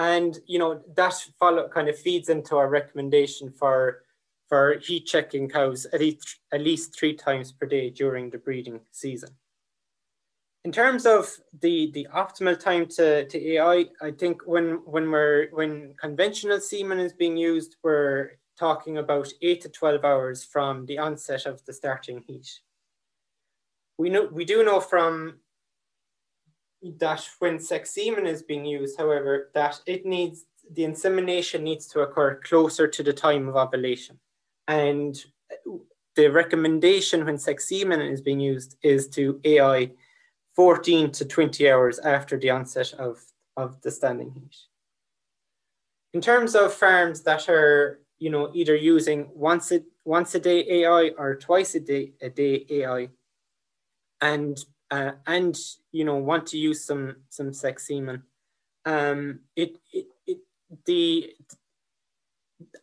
And, 0.00 0.38
you 0.46 0.58
know, 0.58 0.80
that 0.96 1.12
follow 1.38 1.68
kind 1.68 1.90
of 1.90 1.98
feeds 1.98 2.30
into 2.30 2.56
our 2.56 2.70
recommendation 2.70 3.50
for 3.50 4.02
for 4.48 4.78
heat 4.82 5.06
checking 5.06 5.48
cows 5.48 5.86
at 5.92 6.00
least, 6.00 6.40
at 6.52 6.60
least 6.60 6.98
three 6.98 7.14
times 7.14 7.52
per 7.52 7.66
day 7.66 7.88
during 7.88 8.30
the 8.30 8.38
breeding 8.38 8.80
season. 8.90 9.28
In 10.64 10.72
terms 10.72 11.06
of 11.06 11.30
the, 11.60 11.90
the 11.92 12.08
optimal 12.14 12.58
time 12.58 12.86
to, 12.96 13.26
to 13.26 13.52
AI, 13.52 13.86
I 14.02 14.10
think 14.10 14.42
when, 14.46 14.80
when, 14.84 15.10
we're, 15.10 15.48
when 15.52 15.94
conventional 16.00 16.60
semen 16.60 16.98
is 16.98 17.12
being 17.12 17.36
used, 17.36 17.76
we're 17.84 18.32
talking 18.58 18.98
about 18.98 19.28
8 19.40 19.60
to 19.60 19.68
12 19.68 20.04
hours 20.04 20.42
from 20.42 20.84
the 20.86 20.98
onset 20.98 21.46
of 21.46 21.64
the 21.66 21.72
standing 21.72 22.24
heat. 22.26 22.60
We, 23.98 24.10
know, 24.10 24.28
we 24.32 24.44
do 24.44 24.64
know 24.64 24.80
from 24.80 25.36
that 26.98 27.28
when 27.38 27.58
sex 27.58 27.90
semen 27.90 28.26
is 28.26 28.42
being 28.42 28.64
used, 28.64 28.98
however, 28.98 29.50
that 29.54 29.80
it 29.86 30.06
needs 30.06 30.44
the 30.72 30.84
insemination 30.84 31.64
needs 31.64 31.86
to 31.88 32.00
occur 32.00 32.40
closer 32.44 32.86
to 32.86 33.02
the 33.02 33.12
time 33.12 33.48
of 33.48 33.56
ovulation. 33.56 34.18
And 34.68 35.18
the 36.14 36.28
recommendation 36.28 37.24
when 37.24 37.38
sex 37.38 37.68
semen 37.68 38.00
is 38.00 38.20
being 38.20 38.40
used 38.40 38.76
is 38.82 39.08
to 39.08 39.40
AI 39.44 39.90
14 40.54 41.10
to 41.12 41.24
20 41.24 41.70
hours 41.70 41.98
after 42.00 42.38
the 42.38 42.50
onset 42.50 42.92
of, 42.94 43.18
of 43.56 43.80
the 43.82 43.90
standing 43.90 44.30
heat. 44.32 44.56
In 46.12 46.20
terms 46.20 46.54
of 46.54 46.72
farms 46.72 47.22
that 47.22 47.48
are, 47.48 48.00
you 48.18 48.30
know, 48.30 48.50
either 48.52 48.74
using 48.74 49.30
once 49.34 49.72
a, 49.72 49.82
once 50.04 50.34
a 50.34 50.40
day 50.40 50.64
AI 50.68 51.10
or 51.16 51.36
twice 51.36 51.74
a 51.74 51.80
day, 51.80 52.12
a 52.20 52.28
day 52.28 52.66
AI, 52.68 53.08
and 54.20 54.58
uh, 54.90 55.12
and 55.26 55.56
you 55.92 56.04
know 56.04 56.16
want 56.16 56.46
to 56.48 56.58
use 56.58 56.84
some 56.84 57.16
some 57.28 57.52
sex 57.52 57.86
semen, 57.86 58.22
um, 58.84 59.40
it, 59.56 59.78
it, 59.92 60.06
it 60.26 60.38
the 60.86 61.34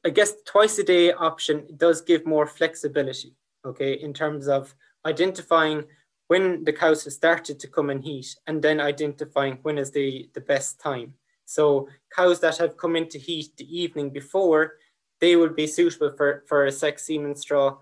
I 0.05 0.09
guess 0.09 0.33
twice 0.45 0.77
a 0.79 0.83
day 0.83 1.11
option 1.11 1.67
does 1.77 2.01
give 2.01 2.25
more 2.25 2.47
flexibility, 2.47 3.35
okay, 3.65 3.93
in 3.93 4.13
terms 4.13 4.47
of 4.47 4.73
identifying 5.05 5.85
when 6.27 6.63
the 6.63 6.73
cows 6.73 7.03
have 7.05 7.13
started 7.13 7.59
to 7.59 7.67
come 7.67 7.89
in 7.89 8.01
heat 8.01 8.35
and 8.47 8.61
then 8.61 8.79
identifying 8.79 9.59
when 9.61 9.77
is 9.77 9.91
the, 9.91 10.29
the 10.33 10.41
best 10.41 10.79
time. 10.79 11.13
So 11.45 11.87
cows 12.13 12.39
that 12.41 12.57
have 12.57 12.77
come 12.77 12.95
into 12.95 13.17
heat 13.17 13.55
the 13.57 13.79
evening 13.79 14.09
before, 14.09 14.73
they 15.21 15.35
will 15.35 15.49
be 15.49 15.67
suitable 15.67 16.11
for, 16.17 16.43
for 16.47 16.65
a 16.65 16.71
sex 16.71 17.03
semen 17.03 17.35
straw 17.35 17.77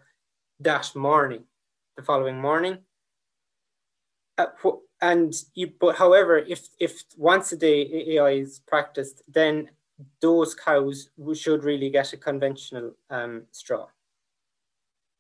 that 0.60 0.96
morning, 0.96 1.44
the 1.98 2.04
following 2.04 2.40
morning. 2.40 2.78
Uh, 4.38 4.48
and 5.02 5.34
you, 5.54 5.71
but 5.80 5.95
however, 5.95 6.38
if 6.38 6.67
if 6.80 7.04
once 7.17 7.52
a 7.52 7.58
day 7.58 8.06
AI 8.15 8.32
is 8.32 8.60
practiced, 8.60 9.21
then 9.28 9.69
those 10.21 10.54
cows 10.56 11.10
should 11.34 11.63
really 11.63 11.89
get 11.89 12.13
a 12.13 12.17
conventional 12.17 12.91
um, 13.10 13.43
straw. 13.52 13.88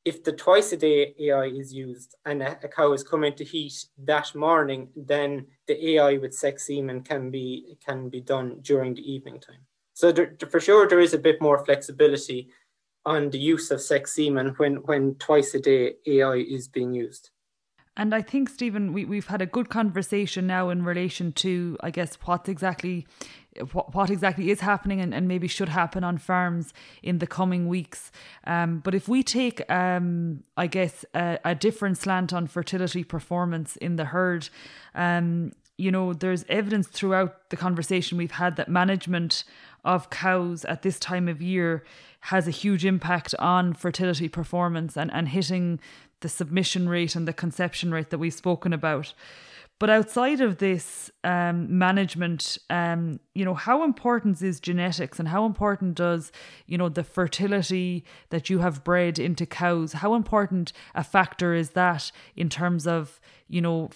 If 0.03 0.23
the 0.23 0.33
twice 0.33 0.71
a 0.71 0.77
day 0.77 1.15
AI 1.19 1.45
is 1.45 1.73
used 1.73 2.15
and 2.25 2.43
a, 2.43 2.59
a, 2.63 2.67
cow 2.67 2.93
is 2.93 3.03
coming 3.03 3.33
to 3.35 3.43
heat 3.43 3.85
that 4.03 4.35
morning, 4.35 4.89
then 4.95 5.47
the 5.67 5.89
AI 5.91 6.17
with 6.17 6.33
sex 6.33 6.67
semen 6.67 7.01
can 7.01 7.31
be 7.31 7.77
can 7.85 8.09
be 8.09 8.21
done 8.21 8.59
during 8.61 8.93
the 8.93 9.11
evening 9.11 9.39
time. 9.39 9.65
So 9.93 10.11
there, 10.11 10.37
for 10.49 10.59
sure, 10.59 10.87
there 10.87 10.99
is 10.99 11.13
a 11.13 11.25
bit 11.27 11.41
more 11.41 11.63
flexibility 11.65 12.49
on 13.05 13.29
the 13.29 13.39
use 13.39 13.71
of 13.71 13.81
sex 13.81 14.13
semen 14.13 14.53
when 14.57 14.75
when 14.83 15.15
twice 15.15 15.53
a 15.55 15.59
day 15.59 15.93
AI 16.05 16.35
is 16.35 16.67
being 16.67 16.93
used. 16.93 17.31
And 17.97 18.13
I 18.13 18.21
think, 18.21 18.49
Stephen, 18.49 18.91
we, 18.91 19.05
we've 19.05 19.27
had 19.27 19.41
a 19.41 19.45
good 19.45 19.69
conversation 19.69 20.47
now 20.47 20.69
in 20.69 20.83
relation 20.83 21.31
to, 21.33 21.77
I 21.81 21.91
guess, 21.91 22.15
what 22.25 22.49
exactly 22.49 23.07
what 23.83 24.09
exactly 24.09 24.51
is 24.51 24.59
happening 24.59 24.99
and, 24.99 25.13
and 25.13 25.27
maybe 25.27 25.47
should 25.47 25.69
happen 25.69 26.03
on 26.03 26.17
farms 26.17 26.73
in 27.01 27.19
the 27.19 27.27
coming 27.27 27.67
weeks. 27.67 28.11
Um, 28.45 28.79
but 28.79 28.93
if 28.93 29.07
we 29.07 29.23
take, 29.23 29.69
um, 29.71 30.43
I 30.57 30.67
guess, 30.67 31.05
a, 31.13 31.39
a, 31.45 31.55
different 31.55 31.97
slant 31.97 32.33
on 32.33 32.47
fertility 32.47 33.03
performance 33.03 33.77
in 33.77 33.95
the 33.95 34.05
herd, 34.05 34.49
um, 34.93 35.53
you 35.77 35.91
know, 35.91 36.13
there's 36.13 36.45
evidence 36.49 36.87
throughout 36.87 37.49
the 37.49 37.57
conversation 37.57 38.17
we've 38.17 38.31
had 38.31 38.55
that 38.57 38.69
management 38.69 39.43
of 39.83 40.09
cows 40.09 40.65
at 40.65 40.81
this 40.81 40.99
time 40.99 41.27
of 41.27 41.41
year 41.41 41.83
has 42.21 42.47
a 42.47 42.51
huge 42.51 42.83
impact 42.83 43.35
on 43.37 43.73
fertility 43.73 44.27
performance 44.27 44.97
and, 44.97 45.13
and 45.13 45.29
hitting 45.29 45.79
the 46.21 46.29
submission 46.29 46.87
rate 46.89 47.15
and 47.15 47.27
the 47.27 47.33
conception 47.33 47.91
rate 47.91 48.09
that 48.09 48.17
we've 48.17 48.33
spoken 48.33 48.73
about. 48.73 49.13
But 49.77 49.89
outside 49.89 50.39
of 50.39 50.59
this 50.59 51.11
um, 51.25 51.77
management, 51.77 52.57
um, 52.69 53.19
you 53.33 53.43
know, 53.43 53.53
how 53.53 53.83
important 53.83 54.41
is 54.41 54.61
genetics 54.61 55.19
and 55.19 55.27
how 55.27 55.45
important 55.45 55.95
does, 55.95 56.31
you 56.65 56.77
know, 56.77 56.87
the 56.87 57.03
fertility 57.03 58.05
that 58.29 58.49
you 58.49 58.59
have 58.59 58.85
bred 58.85 59.19
into 59.19 59.45
cows, 59.45 59.93
how 59.93 60.15
important 60.15 60.71
a 60.93 61.03
factor 61.03 61.53
is 61.53 61.71
that 61.71 62.11
in 62.37 62.47
terms 62.47 62.87
of, 62.87 63.19
you 63.49 63.59
know, 63.59 63.89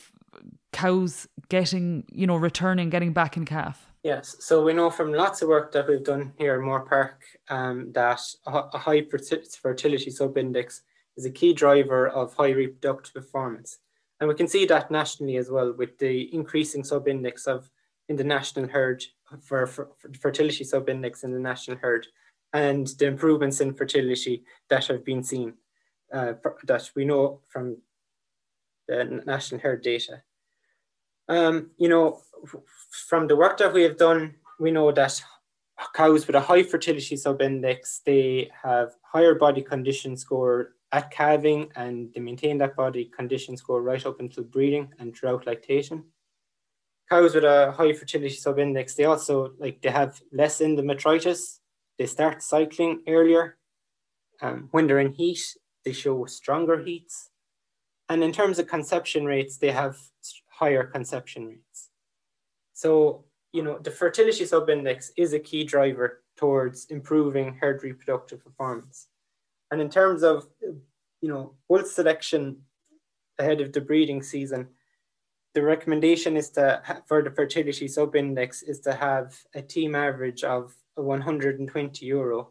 cows 0.73 1.29
getting, 1.47 2.03
you 2.11 2.27
know, 2.27 2.35
returning, 2.35 2.89
getting 2.89 3.13
back 3.13 3.37
in 3.37 3.45
calf? 3.45 3.89
Yes, 4.03 4.35
so 4.39 4.63
we 4.63 4.73
know 4.73 4.89
from 4.89 5.13
lots 5.13 5.41
of 5.41 5.49
work 5.49 5.71
that 5.73 5.87
we've 5.87 6.03
done 6.03 6.33
here 6.37 6.55
in 6.55 6.61
Moorepark 6.65 7.15
um, 7.49 7.91
that 7.93 8.21
a 8.47 8.77
high 8.77 9.03
fertility 9.03 10.11
subindex 10.11 10.81
is 11.19 11.25
a 11.25 11.29
key 11.29 11.53
driver 11.53 12.07
of 12.07 12.33
high 12.33 12.51
reproductive 12.51 13.13
performance. 13.13 13.79
And 14.19 14.29
we 14.29 14.35
can 14.35 14.47
see 14.47 14.65
that 14.65 14.89
nationally 14.89 15.35
as 15.35 15.51
well 15.51 15.73
with 15.73 15.97
the 15.97 16.33
increasing 16.33 16.83
subindex 16.83 17.45
of 17.45 17.69
in 18.07 18.15
the 18.15 18.23
national 18.23 18.69
herd 18.69 19.03
for, 19.41 19.67
for, 19.67 19.89
for 19.97 20.09
fertility 20.13 20.63
subindex 20.63 21.23
in 21.25 21.31
the 21.31 21.39
national 21.39 21.77
herd 21.77 22.07
and 22.53 22.87
the 22.99 23.05
improvements 23.05 23.59
in 23.59 23.73
fertility 23.73 24.43
that 24.69 24.87
have 24.87 25.03
been 25.03 25.21
seen 25.21 25.53
uh, 26.13 26.33
that 26.63 26.89
we 26.95 27.03
know 27.03 27.41
from 27.49 27.77
the 28.87 29.21
national 29.25 29.59
herd 29.59 29.83
data. 29.83 30.23
Um, 31.27 31.71
you 31.77 31.89
know, 31.89 32.21
from 33.07 33.27
the 33.27 33.35
work 33.35 33.57
that 33.57 33.73
we 33.73 33.83
have 33.83 33.97
done, 33.97 34.35
we 34.57 34.71
know 34.71 34.91
that 34.93 35.21
cows 35.93 36.25
with 36.25 36.35
a 36.35 36.41
high 36.41 36.63
fertility 36.63 37.15
subindex, 37.15 38.03
they 38.05 38.49
have 38.63 38.95
higher 39.03 39.35
body 39.35 39.61
condition 39.61 40.15
score 40.17 40.73
at 40.91 41.11
calving 41.11 41.71
and 41.75 42.11
they 42.13 42.19
maintain 42.19 42.57
that 42.57 42.75
body 42.75 43.05
condition 43.05 43.55
score 43.55 43.81
right 43.81 44.05
up 44.05 44.19
until 44.19 44.43
breeding 44.43 44.91
and 44.99 45.15
throughout 45.15 45.45
lactation. 45.45 46.03
Cows 47.09 47.35
with 47.35 47.43
a 47.43 47.71
high 47.71 47.93
fertility 47.93 48.35
subindex, 48.35 48.95
they 48.95 49.05
also 49.05 49.53
like 49.57 49.81
they 49.81 49.89
have 49.89 50.21
less 50.31 50.59
endometritis. 50.59 51.59
They 51.97 52.05
start 52.05 52.41
cycling 52.41 53.01
earlier. 53.07 53.57
Um, 54.41 54.69
when 54.71 54.87
they're 54.87 54.99
in 54.99 55.13
heat, 55.13 55.57
they 55.83 55.91
show 55.91 56.25
stronger 56.25 56.81
heats. 56.81 57.29
And 58.07 58.23
in 58.23 58.31
terms 58.31 58.57
of 58.57 58.67
conception 58.67 59.25
rates, 59.25 59.57
they 59.57 59.71
have 59.71 59.97
higher 60.47 60.83
conception 60.83 61.47
rates. 61.47 61.89
So, 62.73 63.25
you 63.51 63.63
know, 63.63 63.77
the 63.79 63.91
fertility 63.91 64.45
subindex 64.45 65.11
is 65.17 65.33
a 65.33 65.39
key 65.39 65.63
driver 65.63 66.23
towards 66.37 66.85
improving 66.85 67.57
herd 67.59 67.83
reproductive 67.83 68.43
performance. 68.43 69.08
And 69.71 69.81
in 69.81 69.89
terms 69.89 70.23
of, 70.23 70.47
you 70.61 71.29
know, 71.29 71.53
bull 71.67 71.83
selection 71.83 72.63
ahead 73.37 73.61
of 73.61 73.73
the 73.73 73.81
breeding 73.81 74.23
season, 74.23 74.69
the 75.53 75.63
recommendation 75.63 76.37
is 76.37 76.49
to, 76.51 76.81
for 77.07 77.21
the 77.23 77.31
fertility 77.31 77.87
sub 77.87 78.15
index 78.15 78.61
is 78.61 78.79
to 78.81 78.93
have 78.93 79.37
a 79.53 79.61
team 79.61 79.95
average 79.95 80.43
of 80.43 80.75
120 80.95 82.05
euro 82.05 82.49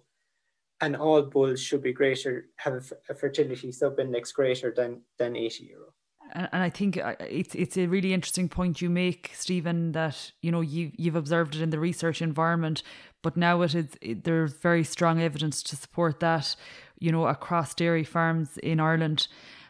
and 0.80 0.96
all 0.96 1.22
bulls 1.22 1.60
should 1.60 1.82
be 1.82 1.92
greater, 1.92 2.46
have 2.56 2.92
a 3.08 3.14
fertility 3.14 3.72
sub 3.72 3.98
index 3.98 4.32
greater 4.32 4.72
than, 4.76 5.02
than 5.18 5.36
80 5.36 5.64
euro 5.64 5.92
and, 6.32 6.48
and 6.52 6.62
I 6.62 6.70
think 6.70 6.96
uh, 6.96 7.14
it's 7.20 7.54
it's 7.54 7.76
a 7.76 7.86
really 7.86 8.12
interesting 8.12 8.48
point 8.48 8.82
you 8.82 8.90
make, 8.90 9.30
Stephen. 9.34 9.92
That 9.92 10.32
you 10.40 10.50
know 10.50 10.60
you 10.60 10.92
you've 10.96 11.16
observed 11.16 11.54
it 11.54 11.62
in 11.62 11.70
the 11.70 11.78
research 11.78 12.22
environment, 12.22 12.82
but 13.22 13.36
now 13.36 13.62
it 13.62 13.74
is 13.74 13.88
it, 14.00 14.24
there's 14.24 14.52
very 14.52 14.84
strong 14.84 15.20
evidence 15.20 15.62
to 15.64 15.76
support 15.76 16.20
that. 16.20 16.56
You 16.98 17.12
know 17.12 17.26
across 17.26 17.74
dairy 17.74 18.04
farms 18.04 18.58
in 18.58 18.80
Ireland. 18.80 19.28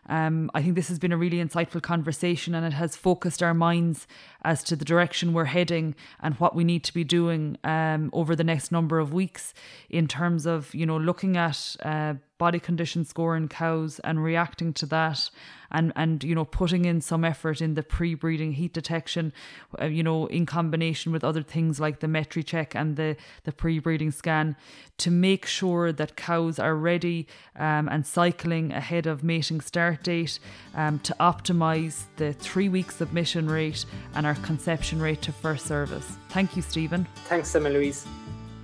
Um, 0.08 0.50
I 0.54 0.62
think 0.62 0.74
this 0.74 0.88
has 0.88 0.98
been 0.98 1.12
a 1.12 1.16
really 1.18 1.36
insightful 1.36 1.82
conversation 1.82 2.54
and 2.54 2.64
it 2.64 2.72
has 2.72 2.96
focused 2.96 3.42
our 3.42 3.52
minds 3.52 4.06
as 4.42 4.64
to 4.64 4.76
the 4.76 4.84
direction 4.84 5.34
we're 5.34 5.44
heading 5.44 5.94
and 6.20 6.34
what 6.36 6.54
we 6.54 6.64
need 6.64 6.82
to 6.84 6.94
be 6.94 7.04
doing 7.04 7.58
um, 7.62 8.08
over 8.14 8.34
the 8.34 8.44
next 8.44 8.72
number 8.72 8.98
of 8.98 9.12
weeks 9.12 9.52
in 9.90 10.08
terms 10.08 10.46
of, 10.46 10.74
you 10.74 10.86
know, 10.86 10.96
looking 10.96 11.36
at 11.36 11.76
uh, 11.82 12.14
body 12.38 12.61
condition 12.61 13.05
score 13.05 13.37
in 13.37 13.48
cows 13.48 13.98
and 14.05 14.22
reacting 14.22 14.72
to 14.72 14.87
that 14.87 15.31
and 15.70 15.92
and 15.96 16.24
you 16.24 16.35
know 16.35 16.44
putting 16.44 16.85
in 16.85 17.01
some 17.01 17.24
effort 17.24 17.61
in 17.61 17.74
the 17.74 17.83
pre-breeding 17.83 18.53
heat 18.53 18.72
detection 18.72 19.33
uh, 19.81 19.85
you 19.85 20.03
know 20.03 20.27
in 20.27 20.46
combination 20.46 21.12
with 21.12 21.24
other 21.24 21.42
things 21.42 21.79
like 21.79 22.01
the 22.01 22.07
metri 22.07 22.44
check 22.44 22.74
and 22.74 22.96
the 22.96 23.16
the 23.44 23.53
pre-breeding 23.53 24.11
scan 24.11 24.57
to 24.96 25.11
make 25.11 25.46
sure 25.46 25.92
that 25.92 26.16
cows 26.16 26.59
are 26.59 26.74
ready 26.74 27.27
um, 27.57 27.88
and 27.88 28.07
cycling 28.07 28.72
ahead 28.72 29.07
of 29.07 29.22
mating 29.22 29.61
start 29.61 30.03
date 30.03 30.38
um, 30.74 30.98
to 31.01 31.14
optimize 31.20 32.05
the 32.16 32.33
three 32.33 32.68
week 32.68 32.90
submission 32.90 33.48
rate 33.48 33.85
and 34.14 34.27
our 34.27 34.35
conception 34.37 35.01
rate 35.01 35.22
to 35.22 35.33
first 35.33 35.66
service. 35.66 36.16
Thank 36.31 36.57
you 36.57 36.62
stephen. 36.62 37.07
Thanks 37.27 37.55
emma 37.55 37.70
louise. 37.70 38.07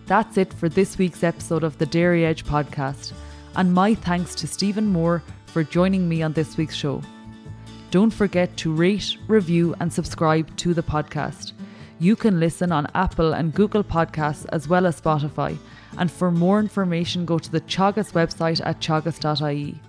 That's 0.07 0.37
it 0.37 0.53
for 0.53 0.69
this 0.69 0.99
week's 0.99 1.23
episode 1.23 1.65
of 1.65 1.79
the 1.79 1.87
dairy 1.87 2.27
edge 2.27 2.45
podcast 2.45 3.15
and 3.57 3.73
my 3.73 3.95
thanks 3.95 4.35
to 4.37 4.47
Stephen 4.47 4.87
Moore 4.87 5.23
for 5.47 5.63
joining 5.63 6.09
me 6.09 6.23
on 6.23 6.33
this 6.33 6.57
week's 6.57 6.75
show. 6.75 7.03
Don't 7.91 8.13
forget 8.13 8.57
to 8.57 8.73
rate, 8.73 9.17
review, 9.29 9.75
and 9.81 9.93
subscribe 9.93 10.57
to 10.57 10.75
the 10.75 10.83
podcast. 10.83 11.53
You 12.01 12.17
can 12.17 12.41
listen 12.41 12.73
on 12.73 12.89
Apple 12.95 13.35
and 13.35 13.55
Google 13.55 13.85
Podcasts 13.85 14.47
as 14.53 14.69
well 14.69 14.87
as 14.87 15.01
Spotify. 15.01 15.57
And 15.99 16.11
for 16.11 16.31
more 16.31 16.59
information, 16.59 17.25
go 17.25 17.39
to 17.39 17.51
the 17.51 17.61
Teagasc 17.61 18.13
website 18.13 18.61
at 18.65 18.81
teagasc.ie. 18.81 19.81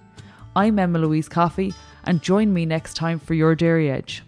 I'm 0.56 0.80
Emma 0.80 1.00
Louise 1.00 1.28
Coffey, 1.28 1.74
and 2.04 2.22
join 2.22 2.54
me 2.54 2.66
next 2.66 2.94
time 2.94 3.20
for 3.20 3.34
your 3.34 3.56
Dairy 3.56 3.90
Edge. 3.90 4.25